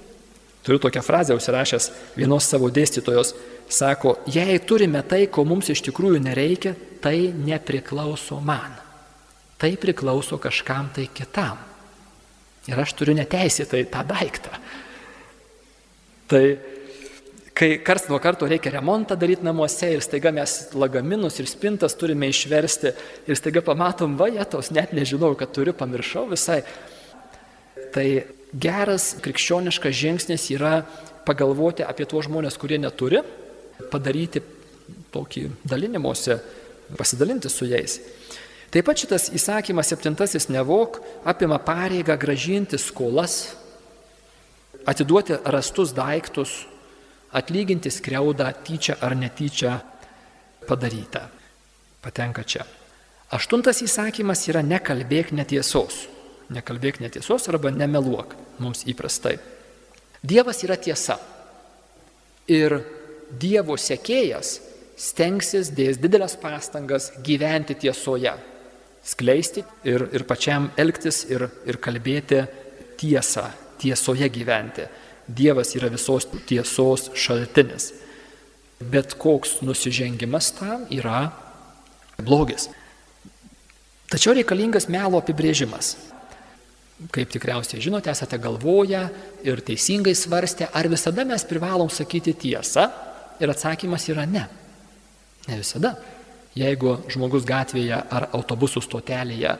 Turiu 0.69 0.79
tokią 0.79 1.01
frazę 1.01 1.33
užsirašęs 1.33 1.87
vienos 2.13 2.45
savo 2.45 2.67
dėstytojos, 2.69 3.31
sako, 3.73 4.19
jei 4.29 4.59
turime 4.61 5.01
tai, 5.01 5.23
ko 5.25 5.41
mums 5.41 5.71
iš 5.73 5.81
tikrųjų 5.87 6.19
nereikia, 6.21 6.75
tai 7.01 7.31
nepriklauso 7.33 8.37
man. 8.37 8.75
Tai 9.57 9.71
priklauso 9.81 10.37
kažkam 10.37 10.91
tai 10.93 11.07
kitam. 11.09 11.57
Ir 12.69 12.83
aš 12.85 12.93
turiu 13.01 13.17
neteisėtai 13.17 13.81
tą 13.89 14.05
daiktą. 14.13 14.61
Tai 16.29 16.45
kai 17.57 17.73
kars 17.81 18.05
nuo 18.13 18.21
karto 18.21 18.45
reikia 18.45 18.77
remontą 18.77 19.17
daryti 19.17 19.49
namuose 19.49 19.95
ir 19.97 20.05
staiga 20.05 20.29
mes 20.29 20.59
lagaminus 20.77 21.41
ir 21.41 21.49
spintas 21.49 21.97
turime 21.97 22.29
išversti 22.29 22.93
ir 23.25 23.41
staiga 23.41 23.65
pamatom, 23.65 24.19
va, 24.21 24.29
jėtos, 24.29 24.69
net 24.69 24.93
nežinau, 24.93 25.33
kad 25.33 25.49
turiu, 25.49 25.73
pamiršau 25.73 26.29
visai. 26.29 26.61
Tai 27.89 28.11
geras 28.53 29.15
krikščioniškas 29.23 29.95
žingsnis 29.95 30.49
yra 30.55 30.81
pagalvoti 31.27 31.85
apie 31.85 32.07
tuos 32.09 32.27
žmonės, 32.27 32.57
kurie 32.57 32.79
neturi, 32.81 33.21
padaryti 33.91 34.41
tokį 35.13 35.45
dalinimuose 35.67 36.39
pasidalinti 36.97 37.51
su 37.51 37.67
jais. 37.69 37.99
Taip 38.69 38.85
pat 38.85 39.01
šitas 39.01 39.29
įsakymas 39.33 39.89
septintasis 39.89 40.49
nevok 40.53 40.99
apima 41.25 41.57
pareigą 41.61 42.17
gražinti 42.21 42.77
skolas, 42.77 43.55
atiduoti 44.85 45.39
rastus 45.49 45.93
daiktus, 45.97 46.65
atlyginti 47.33 47.89
skriaudą 47.93 48.51
tyčia 48.65 48.97
ar 49.01 49.15
netyčia 49.17 49.79
padarytą. 50.69 51.25
Patenka 52.01 52.45
čia. 52.45 52.63
Aštuntas 53.29 53.81
įsakymas 53.85 54.47
yra 54.49 54.61
nekalbėk 54.65 55.33
netiesos. 55.35 56.07
Nekalbėk 56.49 56.99
netiesos 57.03 57.45
arba 57.51 57.71
nemeluok 57.73 58.33
mums 58.59 58.85
įprastai. 58.89 59.37
Dievas 60.25 60.63
yra 60.65 60.79
tiesa. 60.81 61.19
Ir 62.49 62.79
Dievo 63.29 63.75
sekėjas 63.77 64.55
stengsis, 64.99 65.69
dės 65.71 65.99
didelės 66.01 66.35
pastangas 66.41 67.11
gyventi 67.23 67.75
tiesoje, 67.77 68.33
skleisti 69.05 69.63
ir, 69.87 70.07
ir 70.11 70.25
pačiam 70.27 70.69
elgtis 70.79 71.23
ir, 71.29 71.45
ir 71.69 71.79
kalbėti 71.79 72.41
tiesą, 72.99 73.45
tiesoje 73.79 74.27
gyventi. 74.33 74.87
Dievas 75.29 75.75
yra 75.77 75.91
visos 75.93 76.25
tiesos 76.49 77.11
šaltinis. 77.13 77.91
Bet 78.79 79.13
koks 79.19 79.59
nusižengimas 79.61 80.51
tam 80.57 80.87
yra 80.89 81.27
blogis. 82.17 82.67
Tačiau 84.09 84.33
reikalingas 84.33 84.89
melo 84.89 85.19
apibrėžimas. 85.21 85.93
Kaip 86.99 87.29
tikriausiai 87.31 87.79
žinote, 87.79 88.11
esate 88.11 88.37
galvoję 88.37 89.05
ir 89.47 89.61
teisingai 89.63 90.11
svarstę, 90.15 90.67
ar 90.75 90.89
visada 90.91 91.23
mes 91.23 91.45
privalom 91.47 91.87
sakyti 91.87 92.33
tiesą 92.35 92.89
ir 93.39 93.51
atsakymas 93.53 94.09
yra 94.11 94.25
ne. 94.27 94.43
Ne 95.47 95.59
visada. 95.61 95.93
Jeigu 96.59 96.97
žmogus 97.07 97.45
gatvėje 97.47 97.95
ar 97.95 98.27
autobusų 98.35 98.83
stotelėje 98.83 99.53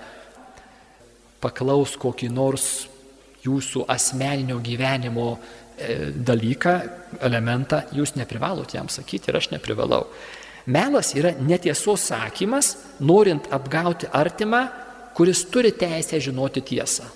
paklaus 1.39 1.95
kokį 2.01 2.27
nors 2.33 2.65
jūsų 3.45 3.85
asmeninio 3.87 4.57
gyvenimo 4.59 5.29
e, 5.37 6.11
dalyką, 6.11 6.73
elementą, 7.23 7.85
jūs 7.95 8.17
neprivalot 8.19 8.75
jam 8.75 8.89
sakyti 8.91 9.31
ir 9.31 9.39
aš 9.39 9.47
neprivalau. 9.53 10.09
Melas 10.69 11.13
yra 11.15 11.31
netiesos 11.39 12.09
sakymas, 12.11 12.73
norint 12.99 13.47
apgauti 13.55 14.09
artimą, 14.11 14.65
kuris 15.15 15.45
turi 15.47 15.71
teisę 15.71 16.19
žinoti 16.19 16.65
tiesą. 16.67 17.07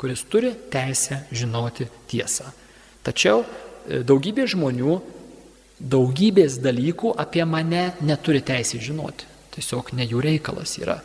Kuris 0.00 0.22
turi 0.32 0.54
teisę 0.72 1.26
žinoti 1.28 1.84
tiesą. 2.08 2.46
Tačiau 3.04 3.42
e, 3.44 4.00
daugybė 4.06 4.46
žmonių 4.48 4.94
daugybės 5.80 6.58
dalykų 6.60 7.14
apie 7.20 7.44
mane 7.48 7.90
neturi 8.04 8.40
teisė 8.44 8.80
žinoti. 8.80 9.28
Tiesiog 9.52 9.92
ne 9.98 10.06
jų 10.08 10.22
reikalas 10.24 10.76
yra. 10.80 10.96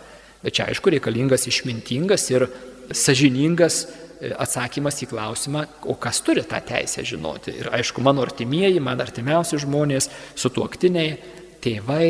Bet 0.44 0.56
čia 0.56 0.70
aišku 0.70 0.94
reikalingas 0.94 1.48
išmintingas 1.50 2.28
ir 2.32 2.48
sažiningas 2.96 3.82
e, 3.84 4.32
atsakymas 4.32 5.02
į 5.04 5.10
klausimą, 5.12 5.66
o 5.92 5.98
kas 6.00 6.22
turi 6.24 6.46
tą 6.48 6.64
teisę 6.64 7.04
žinoti. 7.04 7.56
Ir 7.64 7.72
aišku, 7.76 8.04
mano 8.06 8.24
artimieji, 8.24 8.80
man 8.84 9.04
artimiausi 9.04 9.60
žmonės, 9.64 10.08
sutuoktiniai, 10.40 11.16
tėvai, 11.64 12.10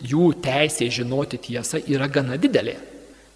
jų 0.00 0.32
teisė 0.42 0.88
žinoti 0.92 1.44
tiesą 1.50 1.84
yra 1.92 2.08
gana 2.12 2.40
didelė. 2.40 2.76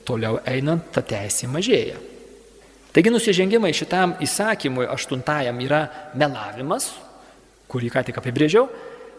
Toliau 0.06 0.40
einant, 0.46 0.92
ta 0.94 1.02
teisė 1.02 1.50
mažėja. 1.50 2.15
Taigi 2.96 3.11
nusižengimai 3.12 3.74
šitam 3.76 4.14
įsakymui 4.24 4.87
aštuntajam 4.88 5.59
yra 5.61 5.82
melavimas, 6.16 6.87
kurį 7.68 7.90
ką 7.92 8.02
tik 8.09 8.16
apibrėžiau, 8.22 8.70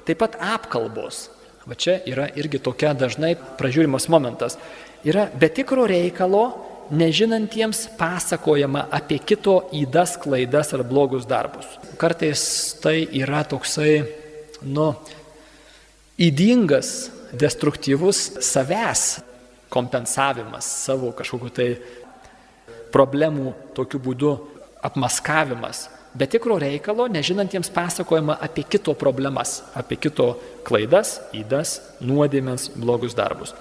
taip 0.08 0.18
pat 0.24 0.34
apkalbos. 0.42 1.28
Va 1.70 1.78
čia 1.78 2.00
yra 2.10 2.26
irgi 2.42 2.58
tokia 2.64 2.96
dažnai 2.98 3.36
pražiūrimas 3.60 4.08
momentas. 4.10 4.56
Yra 5.06 5.28
be 5.30 5.52
tikro 5.54 5.86
reikalo 5.86 6.42
nežinantiems 6.90 7.84
pasakojama 8.00 8.88
apie 8.98 9.20
kito 9.22 9.68
įdas, 9.78 10.16
klaidas 10.26 10.74
ar 10.74 10.82
blogus 10.82 11.30
darbus. 11.30 11.70
Kartais 12.02 12.42
tai 12.82 13.04
yra 13.20 13.44
toksai, 13.46 14.00
nu, 14.66 14.88
įdingas, 16.18 17.12
destruktyvus 17.30 18.42
savęs 18.42 19.06
kompensavimas, 19.70 20.66
savo 20.66 21.14
kažkokiu 21.14 21.54
tai 21.54 21.70
problemų 22.98 23.54
tokiu 23.78 24.02
būdu 24.02 24.34
apmaskavimas 24.88 25.86
be 26.18 26.26
tikro 26.26 26.58
reikalo, 26.60 27.08
nežinantiems 27.12 27.70
pasakojama 27.74 28.38
apie 28.42 28.66
kito 28.66 28.94
problemas, 28.98 29.62
apie 29.78 30.00
kito 30.02 30.32
klaidas, 30.68 31.18
įdas, 31.36 31.78
nuodėmės, 32.02 32.72
blogus 32.78 33.16
darbus. 33.18 33.54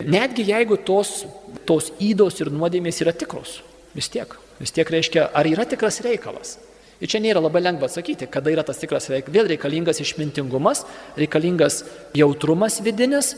Netgi 0.00 0.46
jeigu 0.48 0.78
tos, 0.80 1.26
tos 1.68 1.90
įdos 2.00 2.40
ir 2.40 2.48
nuodėmės 2.54 3.02
yra 3.04 3.12
tikros, 3.12 3.58
vis 3.96 4.08
tiek, 4.12 4.32
vis 4.60 4.72
tiek 4.72 4.88
reiškia, 4.88 5.28
ar 5.36 5.48
yra 5.48 5.66
tikras 5.68 6.00
reikalas. 6.06 6.56
Ir 7.00 7.08
čia 7.08 7.20
nėra 7.20 7.40
labai 7.40 7.62
lengva 7.64 7.88
atsakyti, 7.88 8.28
kada 8.28 8.52
yra 8.52 8.64
tas 8.64 8.80
tikras 8.80 9.08
reikalas. 9.08 9.36
Vėl 9.36 9.48
reikalingas 9.48 10.00
išmintingumas, 10.04 10.84
reikalingas 11.20 11.82
jautrumas 12.16 12.80
vidinis, 12.84 13.34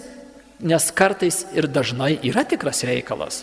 nes 0.63 0.89
kartais 0.95 1.45
ir 1.55 1.69
dažnai 1.71 2.17
yra 2.27 2.43
tikras 2.47 2.83
reikalas. 2.87 3.43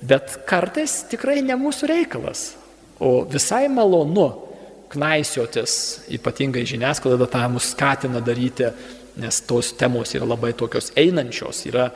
Bet 0.00 0.38
kartais 0.48 1.02
tikrai 1.10 1.40
ne 1.44 1.56
mūsų 1.60 1.88
reikalas. 1.90 2.54
O 3.00 3.24
visai 3.28 3.66
malonu 3.72 4.28
knaisiotis, 4.90 5.74
ypatingai 6.12 6.64
žiniasklaida 6.66 7.28
tą 7.30 7.44
mus 7.52 7.70
skatina 7.74 8.20
daryti, 8.24 8.70
nes 9.20 9.40
tos 9.46 9.74
temos 9.78 10.14
yra 10.16 10.26
labai 10.28 10.52
tokios 10.56 10.90
einančios, 10.98 11.62
yra, 11.68 11.90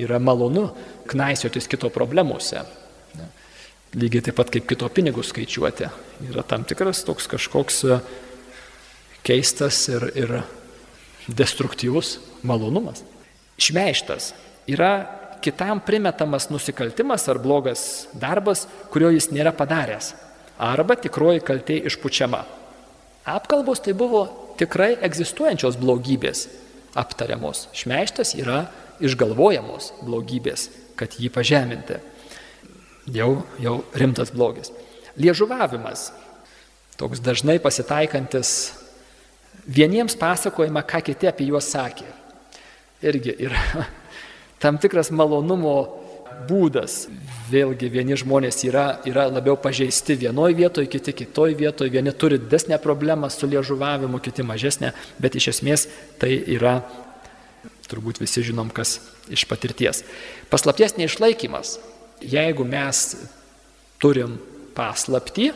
yra 0.00 0.18
malonu 0.22 0.70
knaisiotis 1.10 1.68
kito 1.70 1.90
problemuose. 1.92 2.64
Lygiai 3.90 4.22
taip 4.22 4.36
pat 4.38 4.50
kaip 4.54 4.68
kito 4.70 4.88
pinigus 4.94 5.32
skaičiuoti. 5.32 5.88
Yra 6.30 6.44
tam 6.46 6.62
tikras 6.64 7.02
toks 7.02 7.26
kažkoks 7.30 7.80
e, 7.90 7.96
keistas 9.26 9.80
ir, 9.90 10.06
ir 10.14 10.34
destruktyvus 11.26 12.18
malonumas. 12.46 13.02
Šmeištas 13.58 14.30
yra 14.70 14.92
kitam 15.42 15.80
primetamas 15.80 16.48
nusikaltimas 16.50 17.28
ar 17.28 17.38
blogas 17.42 18.08
darbas, 18.12 18.66
kurio 18.92 19.10
jis 19.14 19.30
nėra 19.34 19.52
padaręs. 19.56 20.14
Arba 20.60 20.96
tikroji 21.00 21.40
kaltė 21.44 21.78
išpučiama. 21.88 22.44
Apkalbos 23.30 23.80
tai 23.84 23.94
buvo 23.96 24.26
tikrai 24.60 24.94
egzistuojančios 25.00 25.78
blogybės 25.80 26.46
aptariamos. 26.98 27.68
Šmeištas 27.76 28.34
yra 28.36 28.64
išgalvojamos 29.00 29.92
blogybės, 30.04 30.68
kad 31.00 31.16
jį 31.16 31.30
pažeminti. 31.32 32.00
Jau, 33.10 33.42
jau 33.62 33.80
rimtas 33.96 34.32
blogis. 34.34 34.72
Liežuvavimas. 35.20 36.10
Toks 37.00 37.22
dažnai 37.24 37.56
pasitaikantis. 37.62 38.74
Vieniems 39.64 40.16
pasakojama, 40.20 40.84
ką 40.84 41.00
kiti 41.08 41.28
apie 41.30 41.48
juos 41.48 41.70
sakė. 41.72 42.08
Irgi 43.00 43.32
yra 43.46 43.88
tam 44.60 44.78
tikras 44.80 45.10
malonumo 45.10 45.76
būdas. 46.48 47.06
Vėlgi 47.50 47.90
vieni 47.92 48.16
žmonės 48.18 48.62
yra, 48.68 49.00
yra 49.08 49.26
labiau 49.28 49.56
pažeisti 49.60 50.16
vienoje 50.20 50.56
vietoje, 50.60 50.88
kiti 50.92 51.14
kitoje 51.16 51.56
vietoje, 51.58 51.92
vieni 51.92 52.12
turi 52.12 52.38
didesnę 52.40 52.78
problemą 52.82 53.30
su 53.32 53.48
liežuvavimu, 53.50 54.20
kiti 54.22 54.46
mažesnę, 54.46 54.92
bet 55.20 55.36
iš 55.36 55.50
esmės 55.56 55.88
tai 56.20 56.36
yra, 56.54 56.80
turbūt 57.90 58.22
visi 58.22 58.44
žinom, 58.46 58.70
kas 58.72 59.00
iš 59.32 59.46
patirties. 59.50 60.04
Paslapties 60.52 60.96
neišlaikymas. 60.98 61.78
Jeigu 62.20 62.64
mes 62.68 63.16
turim 64.00 64.38
paslapti, 64.76 65.50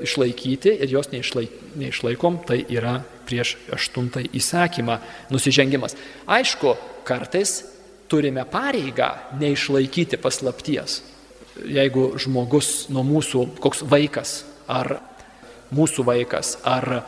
išlaikyti 0.00 0.76
ir 0.80 0.92
jos 0.94 1.10
neišlaik, 1.12 1.54
neišlaikom, 1.80 2.38
tai 2.46 2.62
yra 2.70 3.00
prieš 3.26 3.56
aštuntąjį 3.74 4.30
įsakymą 4.38 5.00
nusižengimas. 5.34 5.96
Aišku, 6.30 6.76
kartais 7.06 7.58
turime 8.10 8.44
pareigą 8.44 9.12
neišlaikyti 9.40 10.18
paslapties. 10.20 11.00
Jeigu 11.60 12.12
žmogus 12.18 12.88
nuo 12.90 13.04
mūsų, 13.06 13.46
koks 13.62 13.84
vaikas 13.86 14.40
ar 14.70 14.98
mūsų 15.74 16.04
vaikas 16.06 16.56
ar 16.66 17.02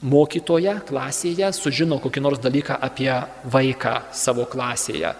mokytoja 0.00 0.78
klasėje 0.88 1.50
sužino 1.56 1.98
kokį 2.00 2.22
nors 2.22 2.42
dalyką 2.42 2.78
apie 2.80 3.10
vaiką 3.50 3.94
savo 4.14 4.46
klasėje 4.48 5.14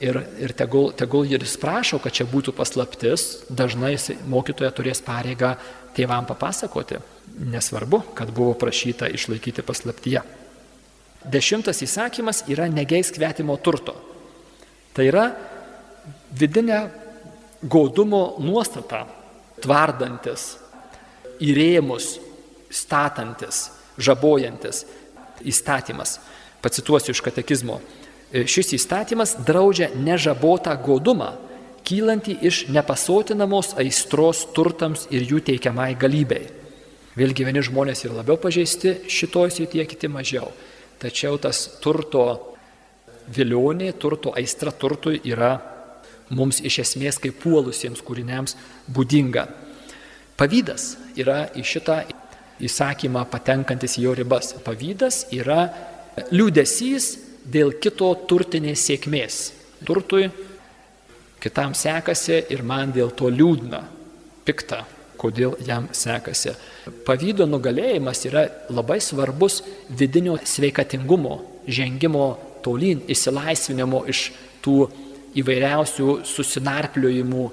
ir, 0.00 0.18
ir 0.42 0.52
tegul, 0.56 0.90
tegul 0.96 1.28
ir 1.28 1.44
jis 1.44 1.56
prašo, 1.60 2.00
kad 2.02 2.14
čia 2.14 2.26
būtų 2.28 2.54
paslaptis, 2.56 3.46
dažnai 3.48 3.94
mokytoja 4.28 4.72
turės 4.74 5.02
pareigą 5.04 5.54
tėvam 5.96 6.26
papasakoti, 6.28 7.00
nesvarbu, 7.52 8.02
kad 8.18 8.32
buvo 8.34 8.56
prašyta 8.58 9.08
išlaikyti 9.12 9.64
paslaptyje. 9.66 10.24
Dešimtas 11.26 11.80
įsakymas 11.82 12.44
yra 12.52 12.68
negeisk 12.70 13.16
kvetimo 13.16 13.56
turto. 13.58 13.96
Tai 14.96 15.04
yra 15.04 15.26
vidinė 16.32 16.86
gaudumo 17.68 18.38
nuostata, 18.40 19.04
tvardantis, 19.60 20.54
įrėmus, 21.44 22.14
statantis, 22.72 23.66
žabojantis 24.00 24.84
įstatymas. 25.44 26.16
Pacituosiu 26.64 27.12
iš 27.12 27.20
katekizmo. 27.24 27.80
Šis 28.32 28.72
įstatymas 28.78 29.36
draudžia 29.46 29.90
nežabotą 29.94 30.74
godumą, 30.82 31.34
kylantį 31.86 32.38
iš 32.48 32.64
nepasotinamos 32.72 33.76
aistros 33.78 34.46
turtams 34.56 35.06
ir 35.14 35.28
jų 35.28 35.44
teikiamai 35.46 35.92
galybei. 36.00 36.48
Vėlgi 37.16 37.46
vieni 37.46 37.62
žmonės 37.64 38.02
yra 38.04 38.18
labiau 38.18 38.36
pažeisti 38.40 38.96
šitoj 39.08 39.52
srityje, 39.54 39.86
kiti 39.92 40.10
mažiau. 40.12 40.50
Tačiau 41.00 41.38
tas 41.40 41.62
turto 41.80 42.55
vilionė, 43.32 43.92
turto 43.98 44.32
aistra 44.36 44.72
turtui 44.72 45.20
yra 45.24 45.56
mums 46.30 46.60
iš 46.60 46.80
esmės 46.82 47.20
kaip 47.22 47.38
puolusiems 47.42 48.02
kūriniams 48.04 48.56
būdinga. 48.92 49.46
Pavydas 50.36 50.96
yra 51.16 51.46
į 51.56 51.64
šitą 51.64 52.00
įsakymą 52.66 53.24
patenkantis 53.30 53.96
jo 54.00 54.14
ribas. 54.16 54.52
Pavydas 54.64 55.26
yra 55.34 55.68
liūdėsys 56.32 57.08
dėl 57.46 57.76
kito 57.80 58.10
turtinės 58.28 58.84
sėkmės. 58.88 59.38
Turtui 59.86 60.28
kitam 61.42 61.76
sekasi 61.76 62.42
ir 62.52 62.64
man 62.66 62.92
dėl 62.94 63.12
to 63.16 63.30
liūdna, 63.30 63.82
pikta, 64.44 64.82
kodėl 65.20 65.56
jam 65.64 65.88
sekasi. 65.92 66.54
Pavydo 67.06 67.46
nugalėjimas 67.48 68.24
yra 68.28 68.46
labai 68.72 68.98
svarbus 69.04 69.62
vidinio 69.88 70.36
sveikatingumo, 70.42 71.38
žengimo 71.68 72.26
tolyn, 72.66 73.04
išsilaisvinimo 73.06 74.02
iš 74.10 74.30
tų 74.64 74.86
įvairiausių 75.38 76.20
susinarpliojimų 76.26 77.46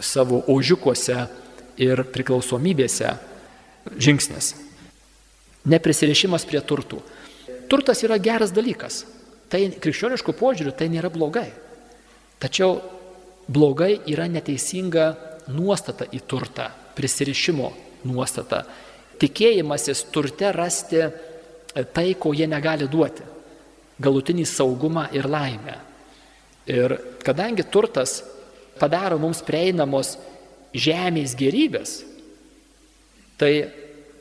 savo 0.00 0.40
ožiukuose 0.50 1.18
ir 1.80 2.02
priklausomybėse 2.12 3.14
žingsnis. 4.00 4.54
Neprisirišimas 5.70 6.46
prie 6.48 6.60
turtų. 6.64 7.02
Turtas 7.70 8.00
yra 8.06 8.16
geras 8.18 8.54
dalykas. 8.56 9.04
Tai 9.50 9.60
krikščioniškų 9.82 10.34
požiūrių 10.38 10.72
tai 10.78 10.88
nėra 10.90 11.10
blogai. 11.12 11.48
Tačiau 12.40 12.78
blogai 13.50 13.98
yra 14.08 14.28
neteisinga 14.30 15.10
nuostata 15.52 16.06
į 16.06 16.22
turtą, 16.30 16.70
prisirišimo 16.96 17.68
nuostata. 18.08 18.62
Tikėjimasis 19.20 20.06
turte 20.14 20.48
rasti 20.54 21.02
tai, 21.92 22.06
ko 22.16 22.32
jie 22.32 22.48
negali 22.48 22.88
duoti 22.88 23.26
galutinį 24.00 24.46
saugumą 24.48 25.06
ir 25.16 25.28
laimę. 25.30 25.76
Ir 26.70 26.96
kadangi 27.24 27.64
turtas 27.66 28.20
padaro 28.80 29.18
mums 29.20 29.42
prieinamos 29.44 30.16
žemės 30.76 31.34
gerybės, 31.38 32.00
tai 33.40 33.52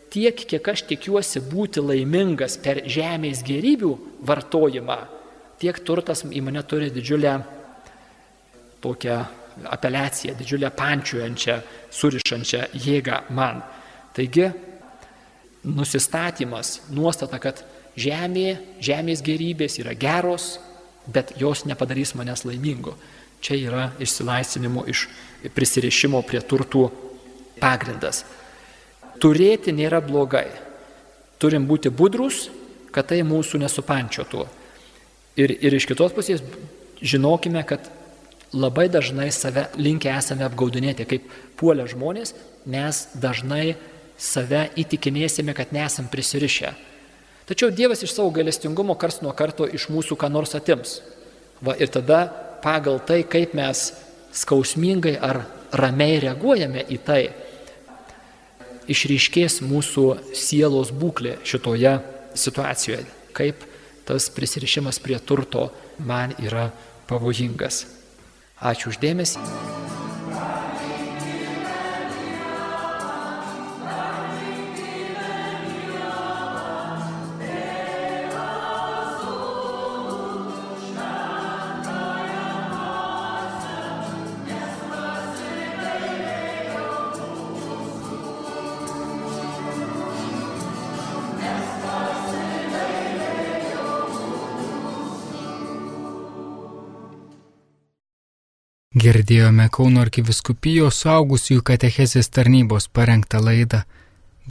tiek, 0.10 0.36
kiek 0.36 0.72
aš 0.74 0.86
tikiuosi 0.90 1.44
būti 1.46 1.84
laimingas 1.84 2.58
per 2.62 2.82
žemės 2.90 3.44
gerybių 3.46 3.92
vartojimą, 4.26 5.00
tiek 5.62 5.82
turtas 5.86 6.24
į 6.26 6.42
mane 6.44 6.64
turi 6.68 6.90
didžiulę 6.94 7.36
tokią 8.82 9.20
apeliaciją, 9.70 10.36
didžiulę 10.40 10.72
pančiuojančią, 10.76 11.60
surišančią 11.92 12.64
jėgą 12.80 13.20
man. 13.36 13.62
Taigi, 14.16 14.48
nusistatymas, 15.68 16.80
nuostata, 16.96 17.40
kad 17.44 17.62
žemė, 18.00 18.58
žemės 18.84 19.24
gerybės 19.26 19.80
yra 19.82 19.96
geros, 19.98 20.58
bet 21.10 21.34
jos 21.42 21.66
nepadarys 21.68 22.16
manęs 22.18 22.46
laimingo. 22.48 22.96
Čia 23.42 23.56
yra 23.56 23.84
išsilaisvinimo 24.04 24.84
iš 24.92 25.08
prisirišimo 25.56 26.22
prie 26.28 26.42
turtų 26.44 26.90
pagrindas. 27.60 28.26
Turėti 29.20 29.74
nėra 29.76 30.02
blogai. 30.04 30.48
Turim 31.40 31.68
būti 31.68 31.92
budrus, 31.92 32.48
kad 32.92 33.08
tai 33.12 33.22
mūsų 33.24 33.62
nesupančiotų. 33.64 34.44
Ir, 35.40 35.54
ir 35.56 35.76
iš 35.78 35.88
kitos 35.88 36.12
pusės 36.16 36.44
žinokime, 37.00 37.64
kad 37.64 37.88
labai 38.52 38.90
dažnai 38.92 39.30
save 39.32 39.70
linkę 39.80 40.12
esame 40.12 40.44
apgaudinėti, 40.48 41.08
kaip 41.08 41.32
puolę 41.60 41.86
žmonės, 41.88 42.34
mes 42.68 43.06
dažnai 43.16 43.78
save 44.20 44.68
įtikinėsime, 44.80 45.56
kad 45.56 45.72
nesam 45.76 46.10
prisirišę. 46.12 46.74
Tačiau 47.50 47.72
Dievas 47.74 48.04
iš 48.06 48.14
savo 48.14 48.30
galestingumo 48.30 48.94
kars 48.94 49.24
nuo 49.26 49.34
karto 49.34 49.66
iš 49.66 49.88
mūsų 49.90 50.20
ką 50.22 50.30
nors 50.30 50.54
atims. 50.54 51.00
Va, 51.66 51.74
ir 51.82 51.90
tada 51.90 52.28
pagal 52.62 53.02
tai, 53.02 53.24
kaip 53.26 53.56
mes 53.58 53.88
skausmingai 54.38 55.16
ar 55.18 55.42
ramiai 55.74 56.20
reaguojame 56.22 56.86
į 56.94 57.00
tai, 57.08 57.24
išryškės 58.90 59.60
mūsų 59.66 60.06
sielos 60.38 60.94
būklė 60.94 61.40
šitoje 61.46 61.98
situacijoje, 62.38 63.06
kaip 63.34 63.66
tas 64.06 64.30
prisirišimas 64.34 65.02
prie 65.02 65.18
turto 65.18 65.70
man 65.98 66.38
yra 66.38 66.70
pavojingas. 67.10 67.86
Ačiū 68.62 68.94
uždėmesi. 68.94 69.99
Girdėjome 99.10 99.66
Kauno 99.74 100.04
arkiviskupijos 100.06 101.00
suaugusiųjų 101.02 101.64
katechezės 101.66 102.28
tarnybos 102.30 102.86
parengtą 102.94 103.40
laidą. 103.42 103.80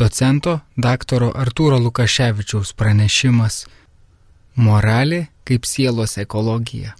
Docento 0.02 0.54
dr. 0.74 1.28
Artūro 1.42 1.78
Lukaševičiaus 1.84 2.72
pranešimas 2.74 3.60
Moralė 4.58 5.20
kaip 5.46 5.68
sielos 5.68 6.16
ekologija. 6.18 6.96